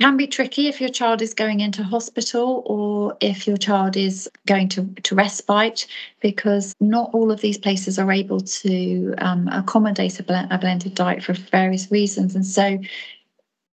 can 0.00 0.16
be 0.16 0.26
tricky 0.26 0.68
if 0.68 0.80
your 0.80 0.90
child 0.90 1.22
is 1.22 1.34
going 1.34 1.60
into 1.60 1.82
hospital 1.82 2.62
or 2.66 3.16
if 3.20 3.46
your 3.46 3.56
child 3.56 3.96
is 3.96 4.30
going 4.46 4.68
to, 4.68 4.84
to 5.02 5.14
respite 5.14 5.86
because 6.20 6.74
not 6.80 7.10
all 7.12 7.32
of 7.32 7.40
these 7.40 7.58
places 7.58 7.98
are 7.98 8.12
able 8.12 8.40
to 8.40 9.14
um, 9.18 9.48
accommodate 9.48 10.20
a, 10.20 10.48
a 10.50 10.58
blended 10.58 10.94
diet 10.94 11.22
for 11.22 11.32
various 11.32 11.90
reasons. 11.90 12.34
And 12.34 12.46
so 12.46 12.78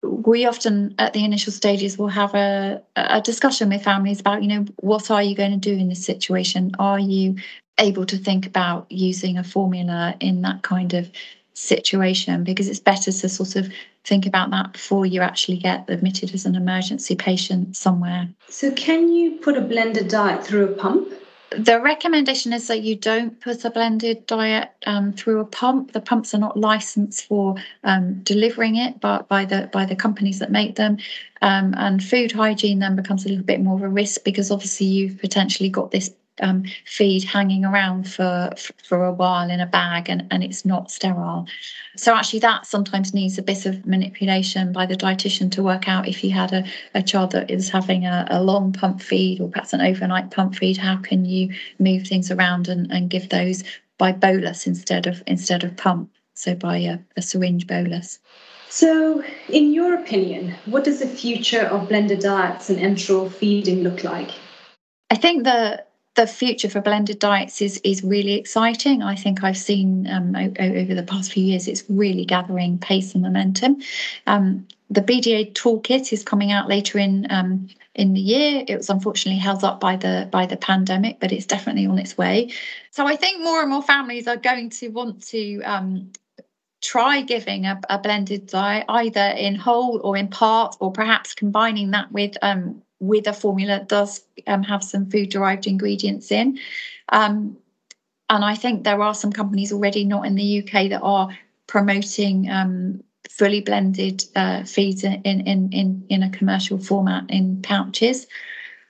we 0.01 0.45
often 0.45 0.95
at 0.97 1.13
the 1.13 1.23
initial 1.23 1.53
stages 1.53 1.97
will 1.97 2.07
have 2.07 2.33
a, 2.33 2.81
a 2.95 3.21
discussion 3.21 3.69
with 3.69 3.83
families 3.83 4.19
about 4.19 4.43
you 4.43 4.49
know 4.49 4.65
what 4.77 5.09
are 5.09 5.23
you 5.23 5.35
going 5.35 5.51
to 5.51 5.57
do 5.57 5.75
in 5.75 5.89
this 5.89 6.05
situation? 6.05 6.71
Are 6.79 6.99
you 6.99 7.35
able 7.79 8.05
to 8.05 8.17
think 8.17 8.45
about 8.45 8.91
using 8.91 9.37
a 9.37 9.43
formula 9.43 10.15
in 10.19 10.41
that 10.43 10.61
kind 10.61 10.93
of 10.93 11.11
situation 11.55 12.43
because 12.43 12.67
it's 12.67 12.79
better 12.79 13.11
to 13.11 13.29
sort 13.29 13.55
of 13.55 13.71
think 14.03 14.25
about 14.25 14.51
that 14.51 14.73
before 14.73 15.05
you 15.05 15.21
actually 15.21 15.57
get 15.57 15.89
admitted 15.89 16.33
as 16.33 16.45
an 16.45 16.55
emergency 16.55 17.15
patient 17.15 17.75
somewhere. 17.75 18.29
So, 18.49 18.71
can 18.71 19.11
you 19.11 19.37
put 19.37 19.57
a 19.57 19.61
blended 19.61 20.07
diet 20.07 20.45
through 20.45 20.65
a 20.65 20.73
pump? 20.73 21.11
The 21.57 21.79
recommendation 21.79 22.51
is 22.53 22.67
that 22.67 22.81
you 22.81 22.95
don't 22.95 23.39
put 23.39 23.63
a 23.63 23.69
blended 23.69 24.25
diet 24.25 24.71
um, 24.85 25.13
through 25.13 25.39
a 25.39 25.45
pump. 25.45 25.93
The 25.93 26.01
pumps 26.01 26.33
are 26.33 26.39
not 26.39 26.57
licensed 26.57 27.25
for 27.27 27.55
um, 27.83 28.21
delivering 28.23 28.75
it, 28.75 28.99
but 28.99 29.27
by 29.29 29.45
the 29.45 29.69
by 29.71 29.85
the 29.85 29.95
companies 29.95 30.39
that 30.39 30.51
make 30.51 30.75
them. 30.75 30.97
Um, 31.41 31.73
and 31.77 32.03
food 32.03 32.31
hygiene 32.31 32.79
then 32.79 32.95
becomes 32.95 33.25
a 33.25 33.29
little 33.29 33.45
bit 33.45 33.61
more 33.61 33.75
of 33.75 33.83
a 33.83 33.89
risk 33.89 34.23
because 34.23 34.51
obviously 34.51 34.87
you've 34.87 35.19
potentially 35.19 35.69
got 35.69 35.91
this 35.91 36.11
um, 36.41 36.65
feed 36.85 37.23
hanging 37.23 37.65
around 37.65 38.09
for, 38.09 38.51
for 38.83 39.05
a 39.05 39.11
while 39.11 39.49
in 39.49 39.59
a 39.59 39.65
bag 39.65 40.09
and, 40.09 40.27
and 40.31 40.43
it's 40.43 40.65
not 40.65 40.91
sterile. 40.91 41.47
So 41.95 42.13
actually 42.13 42.39
that 42.39 42.65
sometimes 42.65 43.13
needs 43.13 43.37
a 43.37 43.43
bit 43.43 43.65
of 43.65 43.85
manipulation 43.85 44.73
by 44.73 44.85
the 44.85 44.95
dietitian 44.95 45.51
to 45.53 45.63
work 45.63 45.87
out 45.87 46.07
if 46.07 46.23
you 46.23 46.31
had 46.31 46.53
a, 46.53 46.65
a 46.93 47.01
child 47.01 47.31
that 47.31 47.49
is 47.49 47.69
having 47.69 48.05
a, 48.05 48.27
a 48.29 48.43
long 48.43 48.73
pump 48.73 49.01
feed 49.01 49.39
or 49.39 49.49
perhaps 49.49 49.73
an 49.73 49.81
overnight 49.81 50.31
pump 50.31 50.55
feed, 50.55 50.77
how 50.77 50.97
can 50.97 51.25
you 51.25 51.53
move 51.79 52.07
things 52.07 52.31
around 52.31 52.67
and, 52.67 52.91
and 52.91 53.09
give 53.09 53.29
those 53.29 53.63
by 53.97 54.11
bolus 54.11 54.67
instead 54.67 55.07
of 55.07 55.23
instead 55.27 55.63
of 55.63 55.75
pump, 55.77 56.11
so 56.33 56.55
by 56.55 56.77
a, 56.77 56.97
a 57.15 57.21
syringe 57.21 57.67
bolus. 57.67 58.19
So, 58.69 59.23
in 59.47 59.71
your 59.71 59.95
opinion, 59.95 60.55
what 60.65 60.83
does 60.83 60.99
the 60.99 61.07
future 61.07 61.61
of 61.61 61.87
blended 61.87 62.19
diets 62.19 62.69
and 62.69 62.79
enteral 62.79 63.31
feeding 63.31 63.83
look 63.83 64.03
like? 64.03 64.31
I 65.09 65.15
think 65.15 65.43
the 65.43 65.84
the 66.15 66.25
future 66.25 66.69
for 66.69 66.81
blended 66.81 67.19
diets 67.19 67.61
is 67.61 67.79
is 67.83 68.03
really 68.03 68.33
exciting. 68.33 69.03
I 69.03 69.15
think 69.15 69.43
I've 69.43 69.57
seen 69.57 70.07
um, 70.07 70.35
o- 70.35 70.53
over 70.59 70.95
the 70.95 71.03
past 71.03 71.31
few 71.31 71.43
years 71.43 71.67
it's 71.67 71.83
really 71.89 72.25
gathering 72.25 72.79
pace 72.79 73.13
and 73.13 73.21
momentum. 73.21 73.81
Um, 74.25 74.67
the 74.89 75.01
BDA 75.01 75.53
toolkit 75.53 76.13
is 76.13 76.23
coming 76.23 76.51
out 76.51 76.69
later 76.69 76.99
in 76.99 77.27
um, 77.29 77.67
in 77.95 78.13
the 78.13 78.21
year. 78.21 78.63
It 78.67 78.77
was 78.77 78.89
unfortunately 78.89 79.39
held 79.39 79.63
up 79.63 79.79
by 79.79 79.97
the 79.97 80.27
by 80.31 80.45
the 80.45 80.57
pandemic, 80.57 81.19
but 81.19 81.31
it's 81.31 81.45
definitely 81.45 81.85
on 81.85 81.99
its 81.99 82.17
way. 82.17 82.51
So 82.91 83.05
I 83.05 83.17
think 83.17 83.41
more 83.41 83.61
and 83.61 83.69
more 83.69 83.83
families 83.83 84.27
are 84.27 84.37
going 84.37 84.69
to 84.71 84.87
want 84.89 85.21
to 85.27 85.61
um, 85.63 86.11
try 86.81 87.21
giving 87.21 87.65
a, 87.65 87.79
a, 87.89 87.97
blended 87.97 88.45
diet 88.45 88.85
either 88.87 89.33
in 89.37 89.55
whole 89.55 89.99
or 90.03 90.15
in 90.15 90.27
part, 90.27 90.77
or 90.79 90.91
perhaps 90.91 91.33
combining 91.33 91.91
that 91.91 92.11
with 92.11 92.37
um, 92.41 92.81
with 92.99 93.27
a 93.27 93.33
formula 93.33 93.79
that 93.79 93.89
does 93.89 94.23
um, 94.47 94.63
have 94.63 94.83
some 94.83 95.09
food 95.09 95.29
derived 95.29 95.67
ingredients 95.67 96.31
in. 96.31 96.59
Um, 97.09 97.57
and 98.29 98.43
I 98.43 98.55
think 98.55 98.83
there 98.83 99.01
are 99.01 99.13
some 99.13 99.31
companies 99.31 99.71
already 99.71 100.03
not 100.03 100.25
in 100.25 100.35
the 100.35 100.59
UK 100.59 100.89
that 100.89 101.01
are 101.01 101.29
promoting 101.67 102.49
um, 102.49 103.03
fully 103.29 103.61
blended 103.61 104.23
uh, 104.35 104.63
feeds 104.63 105.03
in, 105.03 105.21
in, 105.23 105.71
in, 105.71 106.05
in 106.09 106.23
a 106.23 106.29
commercial 106.29 106.77
format 106.77 107.25
in 107.29 107.61
pouches. 107.61 108.27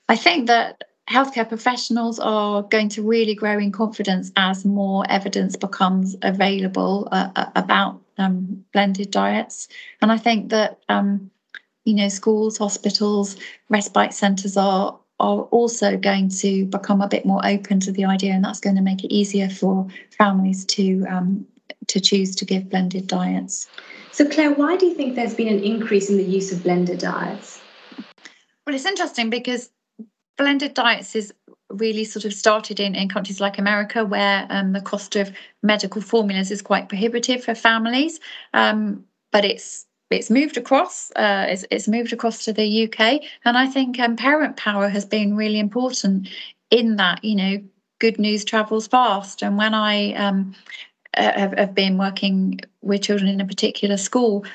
I 0.08 0.16
think 0.16 0.48
that 0.48 0.84
healthcare 1.10 1.48
professionals 1.48 2.20
are 2.20 2.64
going 2.64 2.90
to 2.90 3.04
really 3.04 3.36
grow 3.36 3.58
in 3.58 3.72
confidence 3.72 4.32
as 4.36 4.66
more 4.66 5.04
evidence 5.10 5.56
becomes 5.56 6.16
available 6.24 7.08
uh, 7.12 7.30
uh 7.36 7.50
about 7.56 8.02
um, 8.18 8.64
blended 8.74 9.12
diets. 9.12 9.68
And 10.02 10.12
I 10.12 10.18
think 10.18 10.50
that 10.50 10.80
um, 10.90 11.30
you 11.86 11.94
know, 11.94 12.10
schools, 12.10 12.58
hospitals, 12.58 13.38
respite 13.70 14.14
centres 14.14 14.58
are 14.58 15.00
are 15.18 15.44
also 15.44 15.96
going 15.96 16.28
to 16.28 16.66
become 16.66 17.00
a 17.00 17.08
bit 17.08 17.26
more 17.26 17.40
open 17.46 17.80
to 17.80 17.92
the 17.92 18.04
idea, 18.04 18.34
and 18.34 18.44
that's 18.44 18.60
going 18.60 18.76
to 18.76 18.82
make 18.82 19.04
it 19.04 19.14
easier 19.14 19.50
for 19.50 19.88
families 20.18 20.66
to 20.66 21.06
um, 21.08 21.46
to 21.88 22.00
choose 22.02 22.36
to 22.36 22.46
give 22.46 22.70
blended 22.70 23.08
diets. 23.08 23.68
So, 24.12 24.28
Claire, 24.28 24.52
why 24.52 24.76
do 24.76 24.86
you 24.86 24.94
think 24.94 25.16
there's 25.16 25.34
been 25.34 25.48
an 25.48 25.64
increase 25.64 26.10
in 26.10 26.18
the 26.18 26.24
use 26.24 26.52
of 26.52 26.64
blended 26.64 27.00
diets? 27.00 27.62
Well, 28.66 28.76
it's 28.76 28.86
interesting 28.86 29.30
because 29.30 29.70
blended 30.38 30.74
diets 30.74 31.16
is 31.16 31.34
really 31.70 32.04
sort 32.04 32.26
of 32.26 32.34
started 32.34 32.80
in, 32.80 32.96
in 32.96 33.10
countries 33.10 33.40
like 33.40 33.58
America, 33.58 34.06
where 34.06 34.48
um, 34.50 34.74
the 34.74 34.82
cost 34.82 35.16
of 35.16 35.32
medical 35.64 36.02
formulas 36.02 36.52
is 36.52 36.62
quite 36.62 36.90
prohibitive 36.90 37.44
for 37.44 37.56
families. 37.56 38.20
Um, 38.54 39.06
but 39.32 39.46
it's 39.46 39.86
it's 40.10 40.30
moved 40.30 40.58
across. 40.58 41.12
Uh, 41.16 41.46
it's, 41.50 41.66
it's 41.72 41.88
moved 41.88 42.14
across 42.14 42.46
to 42.46 42.54
the 42.54 42.84
UK, 42.86 43.22
and 43.44 43.58
I 43.58 43.68
think 43.68 44.00
um, 44.00 44.16
parent 44.16 44.58
power 44.58 44.88
has 44.90 45.06
been 45.06 45.36
really 45.36 45.60
important 45.60 46.30
in 46.70 46.98
that. 46.98 47.24
You 47.24 47.36
know, 47.36 47.64
good 48.00 48.20
news 48.20 48.46
travels 48.46 48.88
fast, 48.88 49.42
and 49.42 49.58
when 49.58 49.74
I 49.74 50.14
um, 50.14 50.56
have, 51.16 51.58
have 51.58 51.76
been 51.76 51.98
working 51.98 52.60
with 52.82 53.02
children 53.02 53.30
in 53.30 53.42
a 53.42 53.46
particular 53.46 53.98
school, 53.98 54.46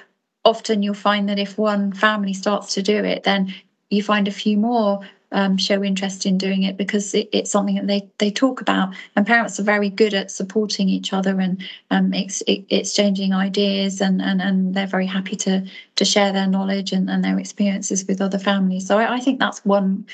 often 0.44 0.82
you'll 0.82 0.94
find 0.94 1.28
that 1.28 1.38
if 1.38 1.58
one 1.58 1.92
family 1.92 2.32
starts 2.32 2.74
to 2.74 2.82
do 2.82 3.04
it, 3.04 3.24
then 3.24 3.54
you 3.90 4.02
find 4.02 4.28
a 4.28 4.32
few 4.32 4.56
more 4.56 5.00
um, 5.32 5.56
show 5.56 5.82
interest 5.82 6.26
in 6.26 6.38
doing 6.38 6.62
it 6.62 6.76
because 6.76 7.14
it, 7.14 7.28
it's 7.32 7.50
something 7.50 7.76
that 7.76 7.86
they 7.86 8.08
they 8.18 8.30
talk 8.30 8.60
about, 8.60 8.94
and 9.16 9.26
parents 9.26 9.58
are 9.60 9.64
very 9.64 9.88
good 9.88 10.14
at 10.14 10.30
supporting 10.30 10.88
each 10.88 11.12
other 11.12 11.40
and 11.40 11.62
um, 11.90 12.12
ex, 12.14 12.42
exchanging 12.46 13.32
ideas, 13.32 14.00
and, 14.00 14.20
and 14.20 14.40
and 14.40 14.74
they're 14.74 14.86
very 14.86 15.06
happy 15.06 15.36
to 15.36 15.66
to 15.96 16.04
share 16.04 16.32
their 16.32 16.46
knowledge 16.46 16.92
and, 16.92 17.08
and 17.08 17.24
their 17.24 17.38
experiences 17.38 18.04
with 18.06 18.20
other 18.20 18.38
families. 18.38 18.86
So 18.86 18.98
I, 18.98 19.14
I 19.16 19.20
think 19.20 19.38
that's 19.38 19.64
one 19.64 20.06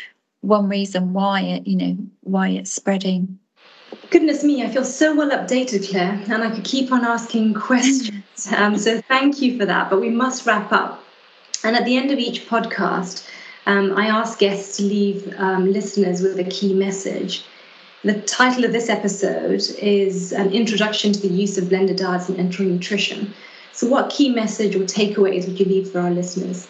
one 0.43 0.69
reason 0.69 1.13
why 1.13 1.41
it 1.41 1.67
you 1.67 1.77
know 1.77 1.97
why 2.23 2.49
it's 2.49 2.73
spreading. 2.73 3.39
Goodness 4.11 4.45
me, 4.45 4.65
I 4.65 4.69
feel 4.69 4.85
so 4.85 5.15
well 5.15 5.31
updated, 5.31 5.89
Claire, 5.91 6.23
and 6.29 6.43
I 6.43 6.55
could 6.55 6.65
keep 6.65 6.93
on 6.93 7.05
asking 7.05 7.55
questions. 7.69 8.53
Um, 8.57 8.77
so 8.77 9.01
thank 9.03 9.41
you 9.41 9.59
for 9.59 9.65
that. 9.67 9.91
But 9.91 10.01
we 10.01 10.11
must 10.11 10.47
wrap 10.47 10.73
up. 10.73 11.03
And 11.65 11.75
at 11.75 11.85
the 11.85 11.97
end 11.97 12.11
of 12.11 12.19
each 12.19 12.47
podcast, 12.47 13.27
um, 13.67 13.97
I 13.97 14.07
ask 14.07 14.39
guests 14.39 14.77
to 14.77 14.85
leave 14.85 15.35
um, 15.39 15.73
listeners 15.73 16.23
with 16.23 16.39
a 16.39 16.45
key 16.45 16.73
message. 16.73 17.45
The 18.05 18.21
title 18.23 18.65
of 18.65 18.73
this 18.73 18.89
episode 18.89 19.63
is 19.81 20.33
An 20.33 20.53
Introduction 20.53 21.13
to 21.13 21.21
the 21.21 21.29
Use 21.29 21.59
of 21.59 21.69
Blended 21.69 21.97
Diets 21.97 22.29
in 22.29 22.37
Enteral 22.37 22.71
Nutrition. 22.71 23.35
So, 23.73 23.89
what 23.89 24.11
key 24.11 24.31
message 24.31 24.77
or 24.77 24.85
takeaways 24.85 25.47
would 25.47 25.59
you 25.59 25.67
leave 25.67 25.91
for 25.91 26.01
our 26.01 26.11
listeners? 26.11 26.69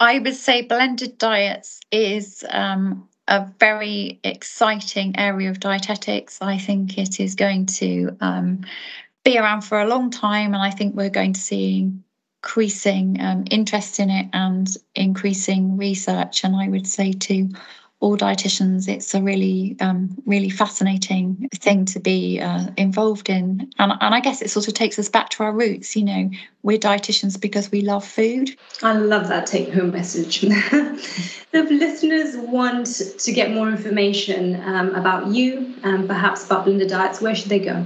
I 0.00 0.18
would 0.18 0.34
say 0.34 0.62
blended 0.62 1.18
diets 1.18 1.80
is 1.92 2.42
um, 2.48 3.06
a 3.28 3.46
very 3.58 4.18
exciting 4.24 5.18
area 5.18 5.50
of 5.50 5.60
dietetics. 5.60 6.38
I 6.40 6.56
think 6.56 6.96
it 6.96 7.20
is 7.20 7.34
going 7.34 7.66
to 7.66 8.16
um, 8.22 8.64
be 9.24 9.38
around 9.38 9.60
for 9.60 9.78
a 9.78 9.86
long 9.86 10.10
time, 10.10 10.54
and 10.54 10.62
I 10.62 10.70
think 10.70 10.94
we're 10.94 11.10
going 11.10 11.34
to 11.34 11.40
see 11.40 11.92
increasing 12.42 13.20
um, 13.20 13.44
interest 13.50 14.00
in 14.00 14.08
it 14.08 14.26
and 14.32 14.76
increasing 14.94 15.76
research. 15.76 16.42
And 16.42 16.56
I 16.56 16.68
would 16.68 16.86
say 16.86 17.12
to 17.12 17.50
all 18.00 18.16
dietitians, 18.16 18.88
it's 18.88 19.14
a 19.14 19.20
really, 19.20 19.76
um, 19.80 20.16
really 20.24 20.48
fascinating 20.48 21.50
thing 21.54 21.84
to 21.84 22.00
be 22.00 22.40
uh, 22.40 22.68
involved 22.78 23.28
in. 23.28 23.70
And, 23.78 23.92
and 24.00 24.14
I 24.14 24.20
guess 24.20 24.40
it 24.40 24.48
sort 24.48 24.68
of 24.68 24.72
takes 24.74 24.98
us 24.98 25.10
back 25.10 25.28
to 25.30 25.42
our 25.42 25.52
roots. 25.52 25.94
You 25.94 26.04
know, 26.04 26.30
we're 26.62 26.78
dietitians 26.78 27.38
because 27.38 27.70
we 27.70 27.82
love 27.82 28.06
food. 28.06 28.56
I 28.82 28.94
love 28.94 29.28
that 29.28 29.46
take 29.46 29.70
home 29.74 29.90
message. 29.90 30.42
if 30.44 31.04
listeners 31.52 32.38
want 32.38 32.86
to 33.18 33.32
get 33.32 33.50
more 33.50 33.68
information 33.68 34.62
um, 34.64 34.94
about 34.94 35.26
you 35.26 35.74
and 35.82 36.08
perhaps 36.08 36.46
about 36.46 36.64
blended 36.64 36.88
diets, 36.88 37.20
where 37.20 37.34
should 37.34 37.50
they 37.50 37.58
go? 37.58 37.84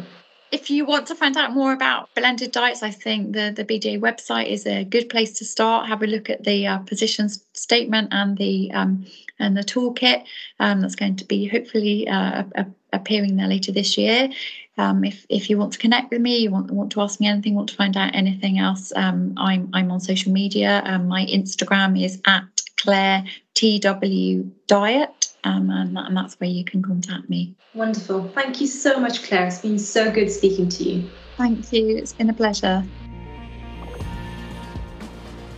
If 0.54 0.70
you 0.70 0.86
want 0.86 1.08
to 1.08 1.16
find 1.16 1.36
out 1.36 1.52
more 1.52 1.72
about 1.72 2.14
blended 2.14 2.52
diets, 2.52 2.84
I 2.84 2.92
think 2.92 3.32
the, 3.32 3.52
the 3.54 3.64
BDA 3.64 3.98
website 3.98 4.46
is 4.46 4.66
a 4.66 4.84
good 4.84 5.08
place 5.08 5.32
to 5.38 5.44
start. 5.44 5.88
Have 5.88 6.02
a 6.02 6.06
look 6.06 6.30
at 6.30 6.44
the 6.44 6.66
uh, 6.68 6.78
position 6.78 7.28
statement 7.54 8.08
and 8.12 8.38
the 8.38 8.70
um, 8.72 9.04
and 9.40 9.56
the 9.56 9.62
toolkit 9.62 10.24
um, 10.60 10.80
that's 10.80 10.94
going 10.94 11.16
to 11.16 11.24
be 11.24 11.48
hopefully 11.48 12.06
uh, 12.06 12.44
appearing 12.92 13.34
there 13.36 13.48
later 13.48 13.72
this 13.72 13.98
year. 13.98 14.30
Um, 14.78 15.02
if 15.04 15.26
if 15.28 15.50
you 15.50 15.58
want 15.58 15.72
to 15.72 15.78
connect 15.80 16.12
with 16.12 16.20
me, 16.20 16.38
you 16.38 16.50
want 16.52 16.70
want 16.70 16.92
to 16.92 17.00
ask 17.00 17.18
me 17.18 17.26
anything, 17.26 17.56
want 17.56 17.70
to 17.70 17.76
find 17.76 17.96
out 17.96 18.14
anything 18.14 18.60
else, 18.60 18.92
um, 18.94 19.34
I'm 19.36 19.70
I'm 19.72 19.90
on 19.90 19.98
social 19.98 20.30
media. 20.30 20.82
Um, 20.84 21.08
my 21.08 21.26
Instagram 21.26 22.00
is 22.00 22.20
at 22.26 22.62
Claire 22.76 23.24
TW 23.54 24.50
Diet 24.68 25.33
um, 25.44 25.70
and, 25.70 25.96
that, 25.96 26.06
and 26.06 26.16
that's 26.16 26.34
where 26.40 26.50
you 26.50 26.64
can 26.64 26.82
contact 26.82 27.28
me. 27.28 27.54
Wonderful. 27.74 28.28
Thank 28.34 28.60
you 28.60 28.66
so 28.66 28.98
much, 28.98 29.22
Claire. 29.22 29.46
It's 29.46 29.60
been 29.60 29.78
so 29.78 30.10
good 30.10 30.30
speaking 30.30 30.68
to 30.70 30.82
you. 30.84 31.10
Thank 31.36 31.72
you. 31.72 31.96
It's 31.96 32.12
been 32.12 32.30
a 32.30 32.32
pleasure. 32.32 32.84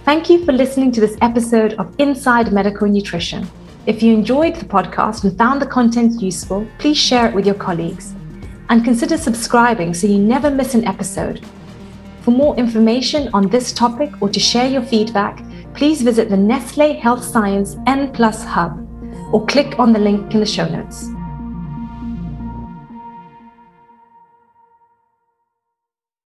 Thank 0.05 0.31
you 0.31 0.45
for 0.45 0.53
listening 0.53 0.93
to 0.93 1.01
this 1.01 1.17
episode 1.21 1.75
of 1.75 1.95
Inside 1.99 2.53
Medical 2.53 2.89
Nutrition. 2.89 3.49
If 3.87 4.03
you 4.03 4.13
enjoyed 4.13 4.57
the 4.57 4.65
podcast 4.65 5.25
and 5.25 5.37
found 5.37 5.63
the 5.63 5.67
content 5.67 6.21
useful, 6.21 6.67
please 6.79 6.97
share 6.97 7.29
it 7.29 7.35
with 7.35 7.47
your 7.47 7.55
colleagues. 7.55 8.15
And 8.69 8.85
consider 8.85 9.17
subscribing 9.17 9.95
so 9.95 10.07
you 10.07 10.19
never 10.19 10.51
miss 10.51 10.75
an 10.75 10.87
episode. 10.87 11.45
For 12.23 12.33
more 12.33 12.57
information 12.57 13.31
on 13.33 13.49
this 13.49 13.73
topic 13.73 14.11
or 14.21 14.29
to 14.29 14.41
share 14.41 14.69
your 14.69 14.83
feedback, 14.83 15.45
please 15.75 16.03
visit 16.03 16.29
the 16.29 16.37
Nestle 16.37 16.95
Health 16.95 17.25
Science 17.25 17.77
N 17.87 18.13
Plus 18.13 18.45
Hub 18.45 18.86
or 19.33 19.45
click 19.47 19.79
on 19.79 19.93
the 19.93 19.99
link 19.99 20.33
in 20.35 20.41
the 20.41 20.47
show 20.47 20.69
notes. 20.69 21.16